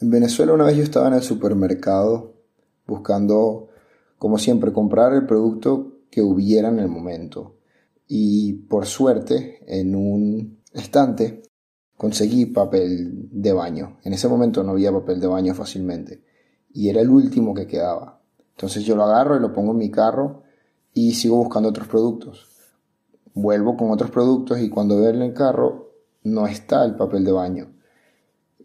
En 0.00 0.10
Venezuela 0.10 0.52
una 0.52 0.64
vez 0.64 0.76
yo 0.76 0.82
estaba 0.82 1.08
en 1.08 1.14
el 1.14 1.22
supermercado 1.22 2.34
buscando, 2.86 3.68
como 4.18 4.38
siempre, 4.38 4.72
comprar 4.72 5.12
el 5.14 5.26
producto 5.26 5.98
que 6.10 6.20
hubiera 6.20 6.68
en 6.68 6.80
el 6.80 6.88
momento. 6.88 7.56
Y 8.08 8.54
por 8.54 8.86
suerte, 8.86 9.60
en 9.66 9.94
un 9.94 10.58
estante 10.72 11.42
conseguí 11.96 12.46
papel 12.46 13.28
de 13.30 13.52
baño. 13.52 13.98
En 14.04 14.12
ese 14.12 14.28
momento 14.28 14.62
no 14.62 14.72
había 14.72 14.92
papel 14.92 15.20
de 15.20 15.26
baño 15.28 15.54
fácilmente. 15.54 16.22
Y 16.72 16.88
era 16.88 17.00
el 17.00 17.08
último 17.08 17.54
que 17.54 17.66
quedaba. 17.66 18.20
Entonces 18.50 18.84
yo 18.84 18.96
lo 18.96 19.04
agarro 19.04 19.36
y 19.36 19.40
lo 19.40 19.52
pongo 19.52 19.72
en 19.72 19.78
mi 19.78 19.90
carro 19.90 20.42
y 20.92 21.14
sigo 21.14 21.36
buscando 21.36 21.68
otros 21.68 21.88
productos. 21.88 22.48
Vuelvo 23.32 23.76
con 23.76 23.90
otros 23.90 24.10
productos 24.10 24.60
y 24.60 24.68
cuando 24.68 25.00
veo 25.00 25.10
en 25.10 25.22
el 25.22 25.34
carro 25.34 25.92
no 26.24 26.46
está 26.46 26.84
el 26.84 26.96
papel 26.96 27.24
de 27.24 27.32
baño. 27.32 27.73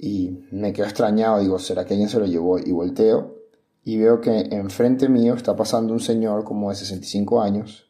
Y 0.01 0.47
me 0.51 0.71
quedo 0.73 0.85
extrañado, 0.85 1.39
digo, 1.39 1.59
¿será 1.59 1.85
que 1.85 1.93
alguien 1.93 2.09
se 2.09 2.19
lo 2.19 2.25
llevó? 2.25 2.57
Y 2.57 2.71
volteo 2.71 3.39
y 3.83 3.97
veo 3.97 4.21
que 4.21 4.47
enfrente 4.51 5.09
mío 5.09 5.33
está 5.33 5.55
pasando 5.55 5.93
un 5.93 5.99
señor 5.99 6.43
como 6.43 6.69
de 6.69 6.75
65 6.75 7.41
años 7.41 7.89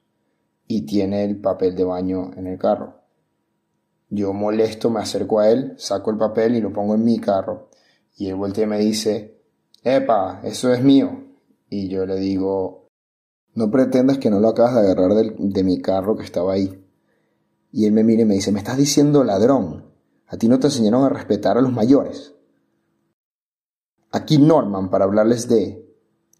y 0.67 0.85
tiene 0.85 1.25
el 1.25 1.41
papel 1.41 1.75
de 1.75 1.83
baño 1.83 2.31
en 2.35 2.47
el 2.47 2.57
carro. 2.57 3.01
Yo 4.09 4.33
molesto, 4.33 4.89
me 4.89 5.01
acerco 5.01 5.39
a 5.39 5.49
él, 5.49 5.73
saco 5.77 6.09
el 6.11 6.17
papel 6.17 6.55
y 6.55 6.61
lo 6.61 6.71
pongo 6.71 6.95
en 6.95 7.03
mi 7.03 7.19
carro. 7.19 7.69
Y 8.17 8.27
él 8.27 8.35
voltea 8.35 8.63
y 8.63 8.67
me 8.67 8.79
dice, 8.79 9.41
Epa, 9.83 10.41
eso 10.43 10.73
es 10.73 10.81
mío. 10.81 11.25
Y 11.69 11.89
yo 11.89 12.05
le 12.05 12.15
digo, 12.15 12.87
no 13.53 13.69
pretendas 13.69 14.17
que 14.17 14.29
no 14.29 14.39
lo 14.39 14.47
acabas 14.47 14.75
de 14.75 14.81
agarrar 14.81 15.13
de, 15.13 15.35
de 15.37 15.63
mi 15.63 15.81
carro 15.81 16.15
que 16.15 16.23
estaba 16.23 16.53
ahí. 16.53 16.81
Y 17.71 17.85
él 17.85 17.91
me 17.91 18.03
mira 18.03 18.21
y 18.21 18.25
me 18.25 18.35
dice, 18.35 18.51
me 18.51 18.59
estás 18.59 18.77
diciendo 18.77 19.23
ladrón. 19.23 19.88
A 20.31 20.37
ti 20.37 20.47
no 20.47 20.59
te 20.59 20.67
enseñaron 20.67 21.03
a 21.03 21.09
respetar 21.09 21.57
a 21.57 21.61
los 21.61 21.73
mayores. 21.73 22.35
Aquí 24.11 24.37
Norman 24.37 24.91
para 24.91 25.05
hablarles 25.05 25.47
de 25.47 25.83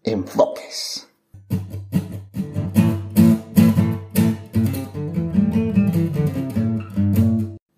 enfoques. 0.04 1.08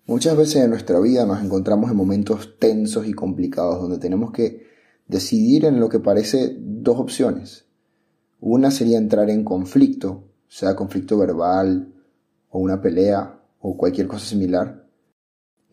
Muchas 0.05 0.37
veces 0.37 0.57
en 0.57 0.69
nuestra 0.69 0.99
vida 0.99 1.25
nos 1.25 1.43
encontramos 1.43 1.89
en 1.89 1.97
momentos 1.97 2.59
tensos 2.59 3.07
y 3.07 3.13
complicados 3.13 3.81
donde 3.81 3.97
tenemos 3.97 4.31
que 4.31 4.67
decidir 5.07 5.65
en 5.65 5.79
lo 5.79 5.89
que 5.89 5.99
parece 5.99 6.55
dos 6.59 6.99
opciones. 6.99 7.65
Una 8.39 8.69
sería 8.69 8.99
entrar 8.99 9.31
en 9.31 9.43
conflicto, 9.43 10.25
sea 10.47 10.75
conflicto 10.75 11.17
verbal 11.17 11.91
o 12.51 12.59
una 12.59 12.79
pelea 12.79 13.41
o 13.59 13.75
cualquier 13.75 14.05
cosa 14.05 14.27
similar 14.27 14.82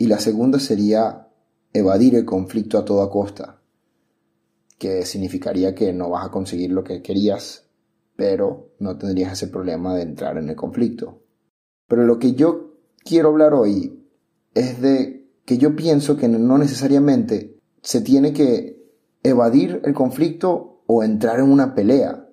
y 0.00 0.06
la 0.06 0.18
segunda 0.18 0.58
sería 0.58 1.28
evadir 1.74 2.14
el 2.14 2.24
conflicto 2.24 2.78
a 2.78 2.86
toda 2.86 3.10
costa, 3.10 3.60
que 4.78 5.04
significaría 5.04 5.74
que 5.74 5.92
no 5.92 6.08
vas 6.08 6.24
a 6.24 6.30
conseguir 6.30 6.70
lo 6.70 6.82
que 6.82 7.02
querías, 7.02 7.68
pero 8.16 8.70
no 8.78 8.96
tendrías 8.96 9.34
ese 9.34 9.48
problema 9.48 9.94
de 9.94 10.00
entrar 10.00 10.38
en 10.38 10.48
el 10.48 10.56
conflicto. 10.56 11.20
Pero 11.86 12.06
lo 12.06 12.18
que 12.18 12.32
yo 12.32 12.78
quiero 13.04 13.28
hablar 13.28 13.52
hoy 13.52 14.02
es 14.54 14.80
de 14.80 15.28
que 15.44 15.58
yo 15.58 15.76
pienso 15.76 16.16
que 16.16 16.28
no 16.28 16.56
necesariamente 16.56 17.58
se 17.82 18.00
tiene 18.00 18.32
que 18.32 18.82
evadir 19.22 19.82
el 19.84 19.92
conflicto 19.92 20.82
o 20.86 21.04
entrar 21.04 21.40
en 21.40 21.52
una 21.52 21.74
pelea. 21.74 22.26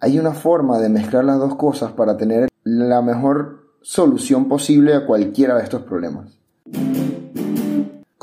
Hay 0.00 0.18
una 0.18 0.32
forma 0.32 0.78
de 0.78 0.88
mezclar 0.88 1.26
las 1.26 1.38
dos 1.38 1.56
cosas 1.56 1.92
para 1.92 2.16
tener 2.16 2.48
la 2.62 3.02
mejor 3.02 3.74
solución 3.82 4.48
posible 4.48 4.94
a 4.94 5.04
cualquiera 5.04 5.58
de 5.58 5.64
estos 5.64 5.82
problemas. 5.82 6.40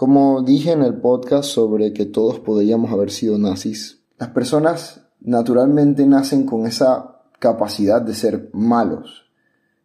Como 0.02 0.42
dije 0.42 0.72
en 0.72 0.82
el 0.82 0.96
podcast 0.96 1.50
sobre 1.50 1.94
que 1.94 2.08
todos 2.08 2.40
podríamos 2.40 2.92
haber 2.92 3.12
sido 3.12 3.38
nazis, 3.38 4.02
las 4.18 4.30
personas 4.30 5.02
naturalmente 5.20 6.08
nacen 6.08 6.48
con 6.48 6.66
esa 6.66 7.22
capacidad 7.38 8.02
de 8.02 8.16
ser 8.16 8.50
malos. 8.52 9.32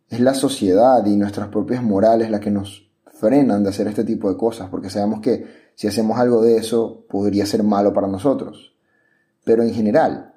Es 0.09 0.21
la 0.21 0.33
sociedad 0.33 1.05
y 1.05 1.17
nuestras 1.17 1.49
propias 1.49 1.83
morales 1.83 2.31
las 2.31 2.41
que 2.41 2.51
nos 2.51 2.91
frenan 3.13 3.63
de 3.63 3.69
hacer 3.69 3.89
este 3.89 4.05
tipo 4.05 4.31
de 4.31 4.39
cosas, 4.39 4.71
porque 4.71 4.89
sabemos 4.89 5.21
que 5.21 5.45
si 5.75 5.87
hacemos 5.87 6.19
algo 6.19 6.41
de 6.41 6.57
eso 6.57 7.05
podría 7.11 7.45
ser 7.45 7.63
malo 7.63 7.93
para 7.93 8.09
nosotros. 8.09 8.75
Pero 9.45 9.63
en 9.65 9.75
general, 9.75 10.35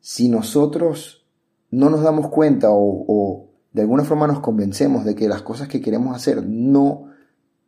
si 0.00 0.28
nosotros 0.28 1.26
no 1.70 1.90
nos 1.90 2.02
damos 2.02 2.28
cuenta 2.28 2.70
o, 2.70 3.04
o 3.06 3.50
de 3.72 3.82
alguna 3.82 4.02
forma 4.02 4.26
nos 4.26 4.40
convencemos 4.40 5.04
de 5.04 5.14
que 5.14 5.28
las 5.28 5.42
cosas 5.42 5.68
que 5.68 5.80
queremos 5.80 6.16
hacer 6.16 6.44
no 6.44 7.09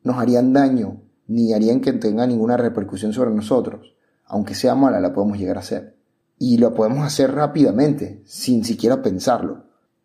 nos 0.02 0.16
harían 0.16 0.52
daño 0.52 1.00
ni 1.28 1.52
harían 1.52 1.80
que 1.80 1.92
tenga 1.92 2.26
ninguna 2.26 2.56
repercusión 2.56 3.12
sobre 3.12 3.30
nosotros. 3.30 3.94
Aunque 4.26 4.54
sea 4.54 4.74
mala, 4.74 5.00
la 5.00 5.12
podemos 5.12 5.38
llegar 5.38 5.56
a 5.56 5.60
hacer. 5.60 5.96
Y 6.38 6.58
lo 6.58 6.74
podemos 6.74 7.04
hacer 7.04 7.32
rápidamente, 7.32 8.22
sin 8.24 8.64
siquiera 8.64 9.02
pensarlo. 9.02 9.64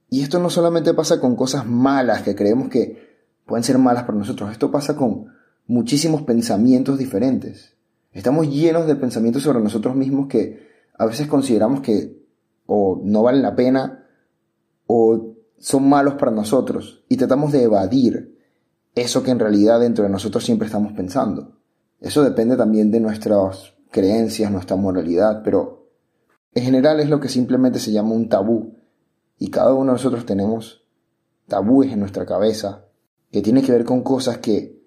Y 0.09 0.21
esto 0.21 0.39
no 0.39 0.49
solamente 0.49 0.93
pasa 0.93 1.19
con 1.19 1.35
cosas 1.35 1.65
malas 1.65 2.21
que 2.21 2.35
creemos 2.35 2.69
que 2.69 3.07
pueden 3.45 3.63
ser 3.63 3.77
malas 3.77 4.03
para 4.03 4.17
nosotros, 4.17 4.51
esto 4.51 4.69
pasa 4.69 4.95
con 4.95 5.27
muchísimos 5.67 6.21
pensamientos 6.23 6.97
diferentes. 6.97 7.75
Estamos 8.11 8.49
llenos 8.49 8.87
de 8.87 8.95
pensamientos 8.95 9.43
sobre 9.43 9.61
nosotros 9.61 9.95
mismos 9.95 10.27
que 10.27 10.67
a 10.97 11.05
veces 11.05 11.27
consideramos 11.27 11.81
que 11.81 12.17
o 12.65 12.99
no 13.03 13.23
valen 13.23 13.41
la 13.41 13.55
pena 13.55 14.05
o 14.85 15.35
son 15.57 15.89
malos 15.89 16.15
para 16.15 16.31
nosotros 16.31 17.03
y 17.09 17.17
tratamos 17.17 17.51
de 17.51 17.63
evadir 17.63 18.36
eso 18.97 19.23
que 19.23 19.31
en 19.31 19.39
realidad 19.39 19.79
dentro 19.79 20.03
de 20.03 20.09
nosotros 20.09 20.43
siempre 20.43 20.65
estamos 20.65 20.93
pensando. 20.93 21.57
Eso 21.99 22.23
depende 22.23 22.57
también 22.57 22.91
de 22.91 22.99
nuestras 22.99 23.73
creencias, 23.91 24.51
nuestra 24.51 24.75
moralidad, 24.75 25.41
pero 25.43 25.87
en 26.53 26.63
general 26.63 26.99
es 26.99 27.09
lo 27.09 27.19
que 27.19 27.29
simplemente 27.29 27.79
se 27.79 27.91
llama 27.91 28.11
un 28.11 28.29
tabú. 28.29 28.75
Y 29.37 29.49
cada 29.49 29.73
uno 29.73 29.85
de 29.85 29.91
nosotros 29.93 30.25
tenemos 30.25 30.83
tabúes 31.47 31.91
en 31.91 31.99
nuestra 31.99 32.25
cabeza 32.25 32.85
que 33.31 33.41
tiene 33.41 33.61
que 33.61 33.71
ver 33.71 33.85
con 33.85 34.01
cosas 34.01 34.39
que 34.39 34.81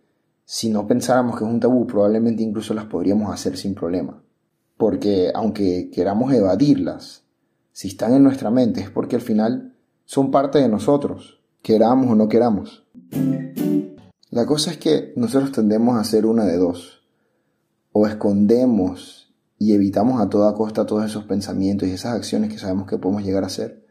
si 0.45 0.69
no 0.69 0.87
pensáramos 0.87 1.39
que 1.39 1.45
es 1.45 1.51
un 1.51 1.61
tabú, 1.61 1.87
probablemente 1.87 2.43
incluso 2.43 2.75
las 2.75 2.87
podríamos 2.87 3.33
hacer 3.33 3.57
sin 3.57 3.75
problema. 3.75 4.23
Porque 4.77 5.31
aunque 5.33 5.91
queramos 5.93 6.33
evadirlas, 6.33 7.25
si 7.73 7.89
están 7.89 8.15
en 8.15 8.25
nuestra 8.25 8.51
mente 8.51 8.81
es 8.81 8.91
porque 8.91 9.17
al 9.17 9.23
final 9.23 9.77
son 10.05 10.33
parte 10.33 10.59
de 10.59 10.69
nosotros, 10.69 11.41
queramos 11.63 12.11
o 12.11 12.15
no 12.17 12.29
queramos. 12.29 12.85
La 14.31 14.47
cosa 14.47 14.71
es 14.71 14.79
que 14.79 15.13
nosotros 15.17 15.51
tendemos 15.51 15.97
a 15.97 16.01
hacer 16.01 16.25
una 16.25 16.45
de 16.45 16.57
dos. 16.57 17.03
O 17.93 18.07
escondemos 18.07 19.35
y 19.59 19.73
evitamos 19.73 20.21
a 20.21 20.31
toda 20.31 20.55
costa 20.55 20.87
todos 20.87 21.05
esos 21.05 21.25
pensamientos 21.25 21.89
y 21.89 21.93
esas 21.93 22.15
acciones 22.15 22.53
que 22.53 22.59
sabemos 22.59 22.87
que 22.87 22.97
podemos 22.97 23.25
llegar 23.25 23.43
a 23.43 23.49
hacer. 23.49 23.85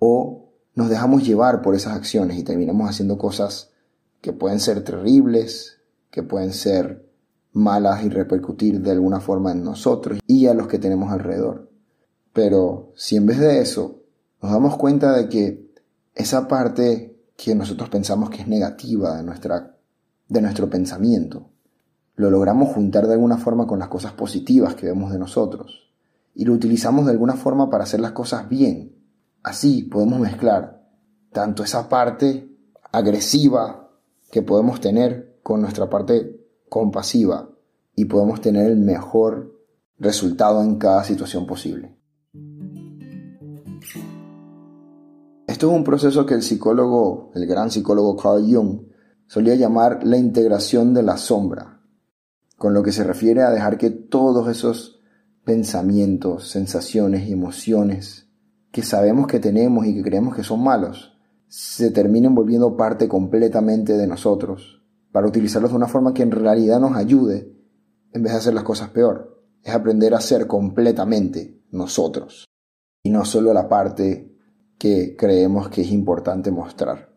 O 0.00 0.50
nos 0.74 0.90
dejamos 0.90 1.24
llevar 1.24 1.62
por 1.62 1.76
esas 1.76 1.94
acciones 1.94 2.36
y 2.36 2.42
terminamos 2.42 2.90
haciendo 2.90 3.16
cosas 3.16 3.70
que 4.20 4.32
pueden 4.32 4.58
ser 4.58 4.82
terribles, 4.82 5.78
que 6.10 6.24
pueden 6.24 6.52
ser 6.52 7.08
malas 7.52 8.04
y 8.04 8.08
repercutir 8.08 8.80
de 8.80 8.90
alguna 8.90 9.20
forma 9.20 9.52
en 9.52 9.62
nosotros 9.62 10.18
y 10.26 10.46
a 10.46 10.54
los 10.54 10.66
que 10.66 10.78
tenemos 10.78 11.12
alrededor. 11.12 11.70
Pero 12.32 12.92
si 12.96 13.16
en 13.16 13.26
vez 13.26 13.38
de 13.38 13.60
eso 13.60 14.02
nos 14.42 14.50
damos 14.50 14.76
cuenta 14.76 15.16
de 15.16 15.28
que 15.28 15.70
esa 16.14 16.48
parte 16.48 17.09
que 17.42 17.54
nosotros 17.54 17.88
pensamos 17.88 18.28
que 18.28 18.42
es 18.42 18.48
negativa 18.48 19.16
de, 19.16 19.22
nuestra, 19.22 19.74
de 20.28 20.42
nuestro 20.42 20.68
pensamiento. 20.68 21.48
Lo 22.16 22.30
logramos 22.30 22.74
juntar 22.74 23.06
de 23.06 23.14
alguna 23.14 23.38
forma 23.38 23.66
con 23.66 23.78
las 23.78 23.88
cosas 23.88 24.12
positivas 24.12 24.74
que 24.74 24.84
vemos 24.84 25.10
de 25.10 25.18
nosotros. 25.18 25.90
Y 26.34 26.44
lo 26.44 26.52
utilizamos 26.52 27.06
de 27.06 27.12
alguna 27.12 27.34
forma 27.34 27.70
para 27.70 27.84
hacer 27.84 28.00
las 28.00 28.12
cosas 28.12 28.46
bien. 28.46 28.94
Así 29.42 29.84
podemos 29.84 30.20
mezclar 30.20 30.86
tanto 31.32 31.64
esa 31.64 31.88
parte 31.88 32.54
agresiva 32.92 33.88
que 34.30 34.42
podemos 34.42 34.78
tener 34.78 35.40
con 35.42 35.62
nuestra 35.62 35.88
parte 35.88 36.46
compasiva 36.68 37.48
y 37.96 38.04
podemos 38.04 38.42
tener 38.42 38.70
el 38.70 38.76
mejor 38.76 39.58
resultado 39.98 40.62
en 40.62 40.76
cada 40.76 41.04
situación 41.04 41.46
posible. 41.46 41.96
Esto 45.50 45.68
es 45.68 45.76
un 45.76 45.82
proceso 45.82 46.24
que 46.26 46.34
el 46.34 46.44
psicólogo, 46.44 47.32
el 47.34 47.44
gran 47.44 47.72
psicólogo 47.72 48.16
Carl 48.16 48.44
Jung, 48.48 48.82
solía 49.26 49.56
llamar 49.56 50.06
la 50.06 50.16
integración 50.16 50.94
de 50.94 51.02
la 51.02 51.16
sombra, 51.16 51.80
con 52.56 52.72
lo 52.72 52.84
que 52.84 52.92
se 52.92 53.02
refiere 53.02 53.42
a 53.42 53.50
dejar 53.50 53.76
que 53.76 53.90
todos 53.90 54.46
esos 54.46 55.00
pensamientos, 55.42 56.48
sensaciones 56.48 57.28
y 57.28 57.32
emociones 57.32 58.28
que 58.70 58.84
sabemos 58.84 59.26
que 59.26 59.40
tenemos 59.40 59.86
y 59.86 59.94
que 59.96 60.04
creemos 60.04 60.36
que 60.36 60.44
son 60.44 60.62
malos, 60.62 61.18
se 61.48 61.90
terminen 61.90 62.32
volviendo 62.32 62.76
parte 62.76 63.08
completamente 63.08 63.96
de 63.96 64.06
nosotros, 64.06 64.84
para 65.10 65.26
utilizarlos 65.26 65.72
de 65.72 65.78
una 65.78 65.88
forma 65.88 66.14
que 66.14 66.22
en 66.22 66.30
realidad 66.30 66.78
nos 66.78 66.94
ayude 66.94 67.52
en 68.12 68.22
vez 68.22 68.34
de 68.34 68.38
hacer 68.38 68.54
las 68.54 68.62
cosas 68.62 68.90
peor. 68.90 69.42
Es 69.64 69.74
aprender 69.74 70.14
a 70.14 70.20
ser 70.20 70.46
completamente 70.46 71.60
nosotros 71.72 72.46
y 73.02 73.10
no 73.10 73.24
solo 73.24 73.52
la 73.52 73.68
parte 73.68 74.29
que 74.80 75.14
creemos 75.14 75.68
que 75.68 75.82
es 75.82 75.92
importante 75.92 76.50
mostrar. 76.50 77.10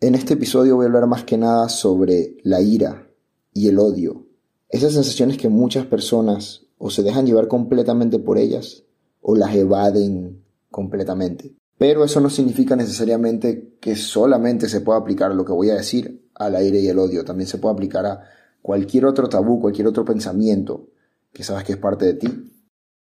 En 0.00 0.14
este 0.14 0.34
episodio 0.34 0.76
voy 0.76 0.84
a 0.84 0.86
hablar 0.86 1.08
más 1.08 1.24
que 1.24 1.36
nada 1.36 1.68
sobre 1.68 2.36
la 2.44 2.60
ira 2.60 3.10
y 3.52 3.66
el 3.66 3.80
odio 3.80 4.28
Esas 4.68 4.92
sensaciones 4.92 5.36
que 5.36 5.48
muchas 5.48 5.84
personas 5.84 6.66
o 6.78 6.90
se 6.90 7.02
dejan 7.02 7.26
llevar 7.26 7.48
completamente 7.48 8.20
por 8.20 8.38
ellas 8.38 8.84
o 9.20 9.34
las 9.34 9.52
evaden 9.56 10.44
completamente. 10.70 11.56
Pero 11.76 12.04
eso 12.04 12.20
no 12.20 12.30
significa 12.30 12.76
necesariamente 12.76 13.76
que 13.80 13.96
solamente 13.96 14.68
se 14.68 14.80
pueda 14.80 15.00
aplicar 15.00 15.34
lo 15.34 15.44
que 15.44 15.52
voy 15.52 15.70
a 15.70 15.74
decir 15.74 16.30
al 16.36 16.54
aire 16.54 16.78
y 16.78 16.86
el 16.86 17.00
odio. 17.00 17.24
También 17.24 17.48
se 17.48 17.58
puede 17.58 17.72
aplicar 17.72 18.06
a 18.06 18.22
cualquier 18.62 19.06
otro 19.06 19.28
tabú, 19.28 19.60
cualquier 19.60 19.88
otro 19.88 20.04
pensamiento 20.04 20.86
que 21.32 21.42
sabes 21.42 21.64
que 21.64 21.72
es 21.72 21.78
parte 21.78 22.06
de 22.06 22.14
ti, 22.14 22.28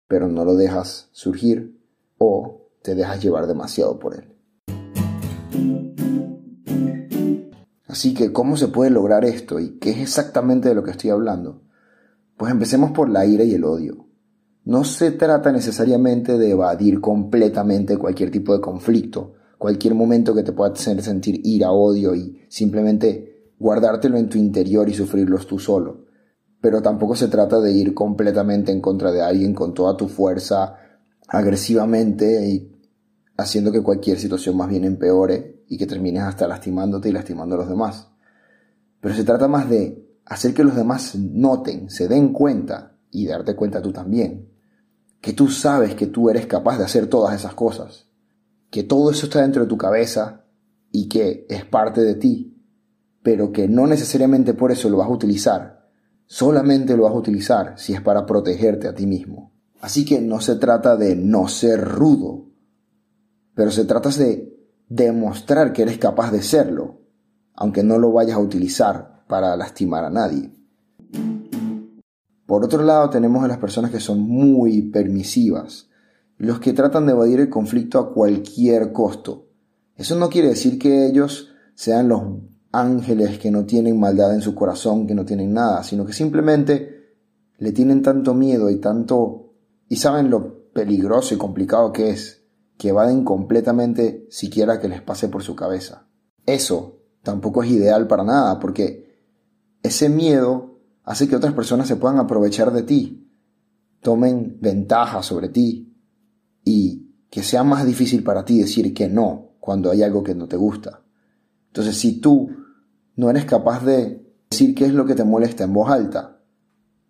pero 0.07 0.27
no 0.27 0.45
lo 0.45 0.55
dejas 0.55 1.09
surgir 1.11 1.78
o 2.19 2.69
te 2.83 2.93
dejas 2.93 3.21
llevar 3.23 3.47
demasiado 3.47 3.97
por 3.97 4.13
él. 4.13 4.35
Así 7.87 8.13
que, 8.13 8.31
¿cómo 8.31 8.55
se 8.55 8.67
puede 8.67 8.91
lograr 8.91 9.25
esto? 9.25 9.59
¿Y 9.59 9.79
qué 9.79 9.89
es 9.89 9.97
exactamente 9.97 10.69
de 10.69 10.75
lo 10.75 10.83
que 10.83 10.91
estoy 10.91 11.09
hablando? 11.09 11.63
Pues 12.37 12.51
empecemos 12.51 12.91
por 12.91 13.09
la 13.09 13.25
ira 13.25 13.43
y 13.43 13.55
el 13.55 13.63
odio. 13.65 14.05
No 14.63 14.83
se 14.83 15.11
trata 15.11 15.51
necesariamente 15.51 16.37
de 16.37 16.51
evadir 16.51 17.01
completamente 17.01 17.97
cualquier 17.97 18.29
tipo 18.29 18.53
de 18.53 18.61
conflicto, 18.61 19.33
cualquier 19.57 19.95
momento 19.95 20.35
que 20.35 20.43
te 20.43 20.51
pueda 20.51 20.71
hacer 20.71 21.01
sentir 21.01 21.41
ira, 21.43 21.71
odio 21.71 22.13
y 22.13 22.39
simplemente 22.47 23.53
guardártelo 23.57 24.17
en 24.17 24.29
tu 24.29 24.37
interior 24.37 24.87
y 24.87 24.93
sufrirlos 24.93 25.47
tú 25.47 25.59
solo. 25.59 26.05
Pero 26.61 26.81
tampoco 26.81 27.15
se 27.15 27.27
trata 27.27 27.59
de 27.59 27.71
ir 27.71 27.93
completamente 27.93 28.71
en 28.71 28.81
contra 28.81 29.11
de 29.11 29.21
alguien 29.21 29.53
con 29.53 29.73
toda 29.73 29.97
tu 29.97 30.07
fuerza, 30.07 30.75
agresivamente 31.29 32.47
y 32.47 32.71
haciendo 33.37 33.71
que 33.71 33.81
cualquier 33.81 34.19
situación 34.19 34.57
más 34.57 34.69
bien 34.69 34.83
empeore 34.83 35.63
y 35.67 35.77
que 35.77 35.87
termines 35.87 36.23
hasta 36.23 36.47
lastimándote 36.47 37.09
y 37.09 37.13
lastimando 37.13 37.55
a 37.55 37.59
los 37.59 37.69
demás. 37.69 38.09
Pero 38.99 39.15
se 39.15 39.23
trata 39.23 39.47
más 39.47 39.69
de 39.69 40.05
hacer 40.25 40.53
que 40.53 40.63
los 40.63 40.75
demás 40.75 41.15
noten, 41.15 41.89
se 41.89 42.07
den 42.07 42.33
cuenta 42.33 42.97
y 43.11 43.25
darte 43.25 43.55
cuenta 43.55 43.81
tú 43.81 43.91
también 43.91 44.49
que 45.21 45.33
tú 45.33 45.49
sabes 45.49 45.95
que 45.95 46.07
tú 46.07 46.29
eres 46.29 46.45
capaz 46.47 46.77
de 46.77 46.85
hacer 46.85 47.07
todas 47.07 47.35
esas 47.35 47.53
cosas, 47.53 48.07
que 48.69 48.83
todo 48.83 49.11
eso 49.11 49.25
está 49.25 49.41
dentro 49.41 49.63
de 49.63 49.69
tu 49.69 49.77
cabeza 49.77 50.45
y 50.91 51.09
que 51.09 51.45
es 51.49 51.65
parte 51.65 52.01
de 52.01 52.15
ti, 52.15 52.57
pero 53.21 53.51
que 53.51 53.67
no 53.67 53.85
necesariamente 53.85 54.53
por 54.53 54.71
eso 54.71 54.89
lo 54.89 54.97
vas 54.97 55.07
a 55.07 55.13
utilizar, 55.13 55.89
solamente 56.25 56.95
lo 56.95 57.03
vas 57.03 57.13
a 57.13 57.17
utilizar 57.17 57.73
si 57.77 57.93
es 57.93 58.01
para 58.01 58.25
protegerte 58.25 58.87
a 58.87 58.93
ti 58.93 59.05
mismo. 59.05 59.53
Así 59.81 60.05
que 60.05 60.19
no 60.19 60.41
se 60.41 60.55
trata 60.55 60.97
de 60.97 61.15
no 61.15 61.47
ser 61.47 61.81
rudo, 61.81 62.45
pero 63.53 63.71
se 63.71 63.85
trata 63.85 64.09
de 64.09 64.57
demostrar 64.89 65.71
que 65.71 65.83
eres 65.83 65.97
capaz 65.97 66.31
de 66.31 66.41
serlo, 66.41 67.01
aunque 67.53 67.83
no 67.83 67.97
lo 67.97 68.11
vayas 68.11 68.37
a 68.37 68.41
utilizar 68.41 69.23
para 69.27 69.55
lastimar 69.55 70.03
a 70.03 70.09
nadie. 70.09 70.51
Por 72.45 72.65
otro 72.65 72.83
lado, 72.83 73.09
tenemos 73.09 73.43
a 73.43 73.47
las 73.47 73.59
personas 73.59 73.91
que 73.91 73.99
son 73.99 74.21
muy 74.21 74.81
permisivas, 74.81 75.87
los 76.37 76.59
que 76.59 76.73
tratan 76.73 77.05
de 77.05 77.11
evadir 77.11 77.39
el 77.39 77.49
conflicto 77.49 77.99
a 77.99 78.13
cualquier 78.13 78.91
costo. 78.91 79.49
Eso 79.95 80.15
no 80.15 80.29
quiere 80.29 80.49
decir 80.49 80.79
que 80.79 81.05
ellos 81.05 81.49
sean 81.75 82.07
los 82.07 82.23
ángeles 82.71 83.37
que 83.39 83.51
no 83.51 83.65
tienen 83.65 83.99
maldad 83.99 84.33
en 84.33 84.41
su 84.41 84.55
corazón, 84.55 85.05
que 85.05 85.15
no 85.15 85.25
tienen 85.25 85.53
nada, 85.53 85.83
sino 85.83 86.05
que 86.05 86.13
simplemente 86.13 87.13
le 87.57 87.71
tienen 87.71 88.01
tanto 88.01 88.33
miedo 88.33 88.69
y 88.69 88.77
tanto 88.77 89.48
y 89.89 89.97
saben 89.97 90.29
lo 90.29 90.71
peligroso 90.71 91.33
y 91.33 91.37
complicado 91.37 91.91
que 91.91 92.11
es, 92.11 92.45
que 92.77 92.89
evaden 92.89 93.25
completamente 93.25 94.27
siquiera 94.29 94.79
que 94.79 94.87
les 94.87 95.01
pase 95.01 95.27
por 95.27 95.43
su 95.43 95.55
cabeza. 95.55 96.07
Eso 96.45 97.01
tampoco 97.23 97.63
es 97.63 97.71
ideal 97.71 98.07
para 98.07 98.23
nada, 98.23 98.59
porque 98.59 99.19
ese 99.83 100.07
miedo 100.07 100.79
hace 101.03 101.27
que 101.27 101.35
otras 101.35 101.53
personas 101.53 101.87
se 101.87 101.97
puedan 101.97 102.19
aprovechar 102.19 102.71
de 102.71 102.83
ti, 102.83 103.29
tomen 104.01 104.57
ventaja 104.61 105.23
sobre 105.23 105.49
ti 105.49 105.93
y 106.63 107.09
que 107.29 107.43
sea 107.43 107.63
más 107.63 107.85
difícil 107.85 108.23
para 108.23 108.45
ti 108.45 108.59
decir 108.59 108.93
que 108.93 109.09
no 109.09 109.55
cuando 109.59 109.91
hay 109.91 110.03
algo 110.03 110.23
que 110.23 110.35
no 110.35 110.47
te 110.47 110.55
gusta. 110.55 111.01
Entonces, 111.67 111.97
si 111.97 112.21
tú 112.21 112.49
no 113.15 113.29
eres 113.29 113.45
capaz 113.45 113.83
de 113.83 114.25
decir 114.49 114.73
qué 114.73 114.85
es 114.85 114.93
lo 114.93 115.05
que 115.05 115.15
te 115.15 115.23
molesta 115.23 115.63
en 115.63 115.73
voz 115.73 115.89
alta, 115.89 116.41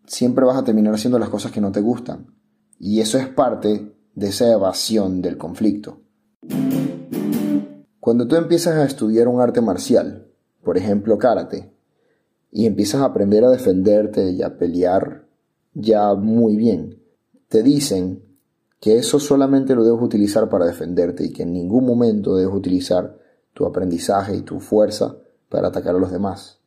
siempre 0.05 0.45
vas 0.45 0.57
a 0.57 0.63
terminar 0.63 0.93
haciendo 0.93 1.19
las 1.19 1.29
cosas 1.29 1.51
que 1.51 1.61
no 1.61 1.71
te 1.71 1.81
gustan. 1.81 2.38
Y 2.79 3.01
eso 3.01 3.17
es 3.17 3.27
parte 3.27 3.93
de 4.15 4.27
esa 4.27 4.51
evasión 4.51 5.21
del 5.21 5.37
conflicto. 5.37 5.99
Cuando 7.99 8.27
tú 8.27 8.35
empiezas 8.37 8.75
a 8.75 8.85
estudiar 8.85 9.27
un 9.27 9.41
arte 9.41 9.61
marcial, 9.61 10.27
por 10.63 10.77
ejemplo 10.77 11.17
karate, 11.17 11.71
y 12.51 12.65
empiezas 12.65 13.01
a 13.01 13.05
aprender 13.05 13.43
a 13.43 13.49
defenderte 13.49 14.31
y 14.31 14.41
a 14.41 14.57
pelear 14.57 15.27
ya 15.73 16.13
muy 16.15 16.55
bien. 16.55 17.03
Te 17.47 17.63
dicen 17.63 18.23
que 18.79 18.97
eso 18.97 19.19
solamente 19.19 19.75
lo 19.75 19.83
debes 19.83 20.01
utilizar 20.01 20.49
para 20.49 20.65
defenderte 20.65 21.25
y 21.25 21.33
que 21.33 21.43
en 21.43 21.53
ningún 21.53 21.85
momento 21.85 22.35
debes 22.35 22.53
utilizar 22.53 23.17
tu 23.53 23.65
aprendizaje 23.65 24.35
y 24.37 24.41
tu 24.41 24.59
fuerza 24.59 25.17
para 25.49 25.67
atacar 25.67 25.95
a 25.95 25.99
los 25.99 26.11
demás. 26.11 26.59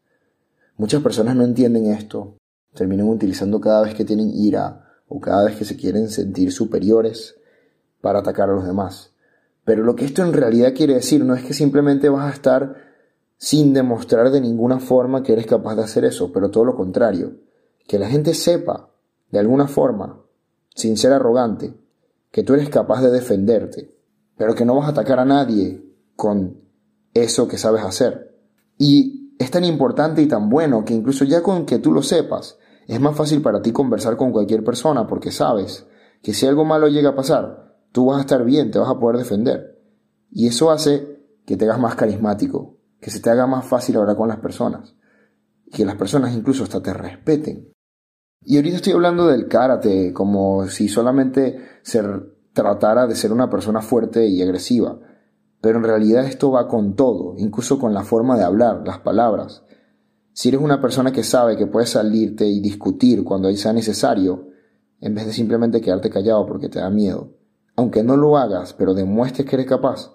Muchas 0.76 1.03
personas 1.03 1.37
no 1.37 1.44
entienden 1.44 1.87
esto, 1.87 2.37
terminan 2.75 3.08
utilizando 3.08 3.61
cada 3.61 3.82
vez 3.82 3.94
que 3.94 4.05
tienen 4.05 4.31
ira 4.35 4.81
o 5.14 5.20
cada 5.20 5.44
vez 5.44 5.56
que 5.56 5.67
se 5.67 5.76
quieren 5.76 6.09
sentir 6.09 6.53
superiores 6.53 7.37
para 8.00 8.20
atacar 8.20 8.49
a 8.49 8.55
los 8.55 8.67
demás. 8.67 9.12
Pero 9.62 9.85
lo 9.85 9.94
que 9.94 10.06
esto 10.06 10.23
en 10.23 10.32
realidad 10.32 10.73
quiere 10.75 10.94
decir 10.94 11.23
no 11.23 11.35
es 11.35 11.44
que 11.44 11.53
simplemente 11.53 12.09
vas 12.09 12.31
a 12.31 12.35
estar 12.35 12.76
sin 13.37 13.75
demostrar 13.75 14.31
de 14.31 14.41
ninguna 14.41 14.81
forma 14.81 15.23
que 15.23 15.35
eres 15.35 15.47
capaz 15.47 15.76
de 15.76 15.82
hacer 15.82 16.06
eso, 16.06 16.32
pero 16.32 16.50
todo 16.50 16.64
lo 16.64 16.76
contrario, 16.76 17.37
que 17.87 17.99
la 17.99 18.09
gente 18.09 18.32
sepa, 18.32 18.88
de 19.31 19.38
alguna 19.38 19.69
forma, 19.69 20.23
sin 20.75 20.97
ser 20.97 21.12
arrogante, 21.12 21.75
que 22.31 22.43
tú 22.43 22.55
eres 22.55 22.70
capaz 22.70 23.03
de 23.03 23.11
defenderte, 23.11 23.94
pero 24.38 24.55
que 24.55 24.65
no 24.65 24.76
vas 24.76 24.87
a 24.87 24.93
atacar 24.93 25.19
a 25.19 25.26
nadie 25.26 25.85
con 26.17 26.56
eso 27.12 27.49
que 27.49 27.58
sabes 27.58 27.82
hacer. 27.82 28.35
Y 28.79 29.35
es 29.38 29.50
tan 29.50 29.65
importante 29.65 30.23
y 30.23 30.26
tan 30.26 30.49
bueno 30.49 30.87
que 30.87 30.94
incluso 30.94 31.26
ya 31.26 31.43
con 31.43 31.67
que 31.67 31.79
tú 31.79 31.93
lo 31.93 32.03
sepas, 32.03 32.56
es 32.87 33.00
más 33.00 33.17
fácil 33.17 33.43
para 33.43 33.62
ti 33.62 33.73
conversar 33.73 34.17
con 34.17 34.32
cualquier 34.32 34.64
persona 34.64 35.06
porque 35.06 35.31
sabes 35.31 35.87
que 36.23 36.34
si 36.34 36.46
algo 36.46 36.64
malo 36.64 36.88
llega 36.88 37.11
a 37.11 37.14
pasar, 37.14 37.76
tú 37.93 38.06
vas 38.06 38.19
a 38.19 38.20
estar 38.23 38.44
bien, 38.44 38.70
te 38.70 38.79
vas 38.79 38.90
a 38.90 38.99
poder 38.99 39.19
defender. 39.19 39.81
Y 40.31 40.46
eso 40.46 40.70
hace 40.70 41.20
que 41.44 41.56
te 41.56 41.64
hagas 41.64 41.81
más 41.81 41.94
carismático, 41.94 42.79
que 43.00 43.11
se 43.11 43.20
te 43.20 43.31
haga 43.31 43.46
más 43.46 43.67
fácil 43.67 43.96
hablar 43.96 44.17
con 44.17 44.29
las 44.29 44.38
personas, 44.38 44.94
y 45.67 45.70
que 45.70 45.84
las 45.84 45.96
personas 45.96 46.34
incluso 46.34 46.62
hasta 46.64 46.82
te 46.82 46.93
respeten. 46.94 47.73
Y 48.44 48.56
ahorita 48.56 48.76
estoy 48.76 48.93
hablando 48.93 49.26
del 49.26 49.49
karate 49.49 50.12
como 50.12 50.67
si 50.67 50.89
solamente 50.89 51.60
se 51.82 52.03
tratara 52.53 53.06
de 53.06 53.15
ser 53.15 53.32
una 53.32 53.48
persona 53.48 53.82
fuerte 53.82 54.27
y 54.27 54.43
agresiva, 54.43 54.98
pero 55.60 55.79
en 55.79 55.84
realidad 55.84 56.24
esto 56.24 56.51
va 56.51 56.67
con 56.67 56.96
todo, 56.96 57.34
incluso 57.39 57.79
con 57.79 57.94
la 57.94 58.03
forma 58.03 58.36
de 58.36 58.44
hablar, 58.44 58.82
las 58.84 58.98
palabras. 58.98 59.65
Si 60.32 60.48
eres 60.48 60.60
una 60.60 60.81
persona 60.81 61.12
que 61.12 61.24
sabe 61.24 61.56
que 61.56 61.67
puedes 61.67 61.91
salirte 61.91 62.46
y 62.46 62.60
discutir 62.60 63.22
cuando 63.22 63.55
sea 63.55 63.72
necesario, 63.72 64.48
en 65.01 65.15
vez 65.15 65.27
de 65.27 65.32
simplemente 65.32 65.81
quedarte 65.81 66.10
callado 66.10 66.46
porque 66.46 66.69
te 66.69 66.79
da 66.79 66.89
miedo, 66.89 67.34
aunque 67.77 68.03
no 68.03 68.17
lo 68.17 68.39
hagas, 68.39 68.72
pero 68.72 68.94
demuestres 68.94 69.46
que 69.46 69.56
eres 69.56 69.67
capaz, 69.67 70.12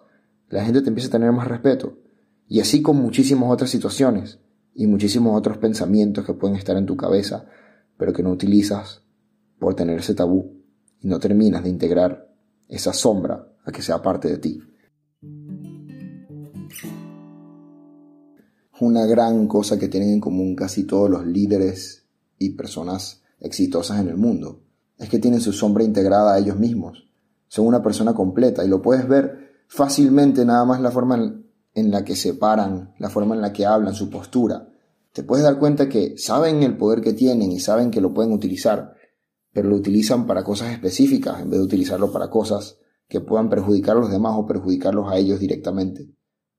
la 0.50 0.64
gente 0.64 0.82
te 0.82 0.90
empieza 0.90 1.10
a 1.10 1.12
tener 1.12 1.32
más 1.32 1.48
respeto. 1.48 1.98
Y 2.48 2.62
así 2.62 2.82
con 2.82 2.98
muchísimas 2.98 3.52
otras 3.52 3.70
situaciones 3.70 4.40
y 4.74 4.88
muchísimos 4.88 5.38
otros 5.38 5.58
pensamientos 5.58 6.26
que 6.26 6.34
pueden 6.34 6.56
estar 6.56 6.78
en 6.78 6.86
tu 6.86 6.96
cabeza, 6.96 7.46
pero 7.98 8.14
que 8.14 8.24
no 8.24 8.32
utilizas 8.32 9.04
por 9.60 9.76
tener 9.76 10.00
ese 10.00 10.16
tabú 10.16 10.62
y 11.02 11.08
no 11.08 11.20
terminas 11.20 11.64
de 11.64 11.70
integrar 11.70 12.32
esa 12.68 12.94
sombra 12.94 13.48
a 13.66 13.72
que 13.72 13.82
sea 13.82 14.02
parte 14.02 14.30
de 14.30 14.38
ti. 14.38 14.62
Una 18.80 19.08
gran 19.08 19.48
cosa 19.48 19.80
que 19.80 19.88
tienen 19.88 20.12
en 20.12 20.20
común 20.20 20.56
casi 20.56 20.84
todos 20.84 21.10
los 21.10 21.26
líderes 21.26 22.04
y 22.38 22.52
personas 22.52 23.24
exitosas 23.40 24.00
en 24.00 24.08
el 24.08 24.18
mundo 24.18 24.62
es 25.00 25.10
que 25.10 25.18
tienen 25.18 25.42
su 25.42 25.52
sombra 25.52 25.84
integrada 25.84 26.36
a 26.36 26.40
ellos 26.40 26.60
mismos. 26.60 27.10
Son 27.48 27.66
una 27.66 27.82
persona 27.82 28.14
completa 28.14 28.64
y 28.64 28.68
lo 28.68 28.82
puedes 28.82 29.08
ver 29.08 29.64
fácilmente 29.68 30.46
nada 30.46 30.64
más 30.66 30.80
la 30.80 30.92
forma 30.92 31.42
en 31.74 31.92
la 31.92 32.04
que 32.04 32.16
se 32.16 32.36
paran, 32.36 32.94
la 33.00 33.10
forma 33.10 33.34
en 33.34 33.42
la 33.42 33.52
que 33.52 33.66
hablan, 33.66 33.96
su 33.96 34.12
postura. 34.12 34.70
Te 35.12 35.24
puedes 35.24 35.44
dar 35.44 35.58
cuenta 35.58 35.90
que 35.90 36.16
saben 36.20 36.62
el 36.62 36.78
poder 36.78 37.02
que 37.02 37.14
tienen 37.14 37.52
y 37.52 37.60
saben 37.60 37.90
que 37.90 38.02
lo 38.02 38.14
pueden 38.14 38.32
utilizar, 38.32 38.94
pero 39.52 39.70
lo 39.70 39.76
utilizan 39.76 40.28
para 40.28 40.44
cosas 40.44 40.72
específicas 40.72 41.42
en 41.42 41.50
vez 41.50 41.60
de 41.60 41.66
utilizarlo 41.66 42.12
para 42.12 42.30
cosas 42.30 42.78
que 43.08 43.22
puedan 43.22 43.50
perjudicar 43.50 43.98
a 43.98 44.02
los 44.02 44.12
demás 44.12 44.34
o 44.36 44.46
perjudicarlos 44.46 45.12
a 45.12 45.18
ellos 45.18 45.40
directamente, 45.40 46.12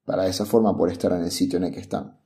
para 0.09 0.27
esa 0.27 0.47
forma 0.47 0.75
por 0.75 0.91
estar 0.91 1.13
en 1.13 1.23
el 1.23 1.31
sitio 1.31 1.59
en 1.59 1.65
el 1.65 1.71
que 1.71 1.81
están. 1.81 2.17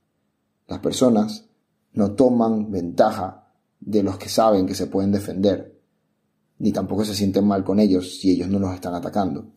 Las 0.69 0.79
personas 0.79 1.49
no 1.91 2.13
toman 2.13 2.71
ventaja 2.71 3.49
de 3.81 4.01
los 4.01 4.17
que 4.17 4.29
saben 4.29 4.65
que 4.65 4.73
se 4.73 4.87
pueden 4.87 5.11
defender, 5.11 5.81
ni 6.59 6.71
tampoco 6.71 7.03
se 7.03 7.13
sienten 7.13 7.45
mal 7.45 7.65
con 7.65 7.81
ellos 7.81 8.21
si 8.21 8.31
ellos 8.31 8.47
no 8.47 8.57
los 8.57 8.73
están 8.73 8.95
atacando. 8.95 9.51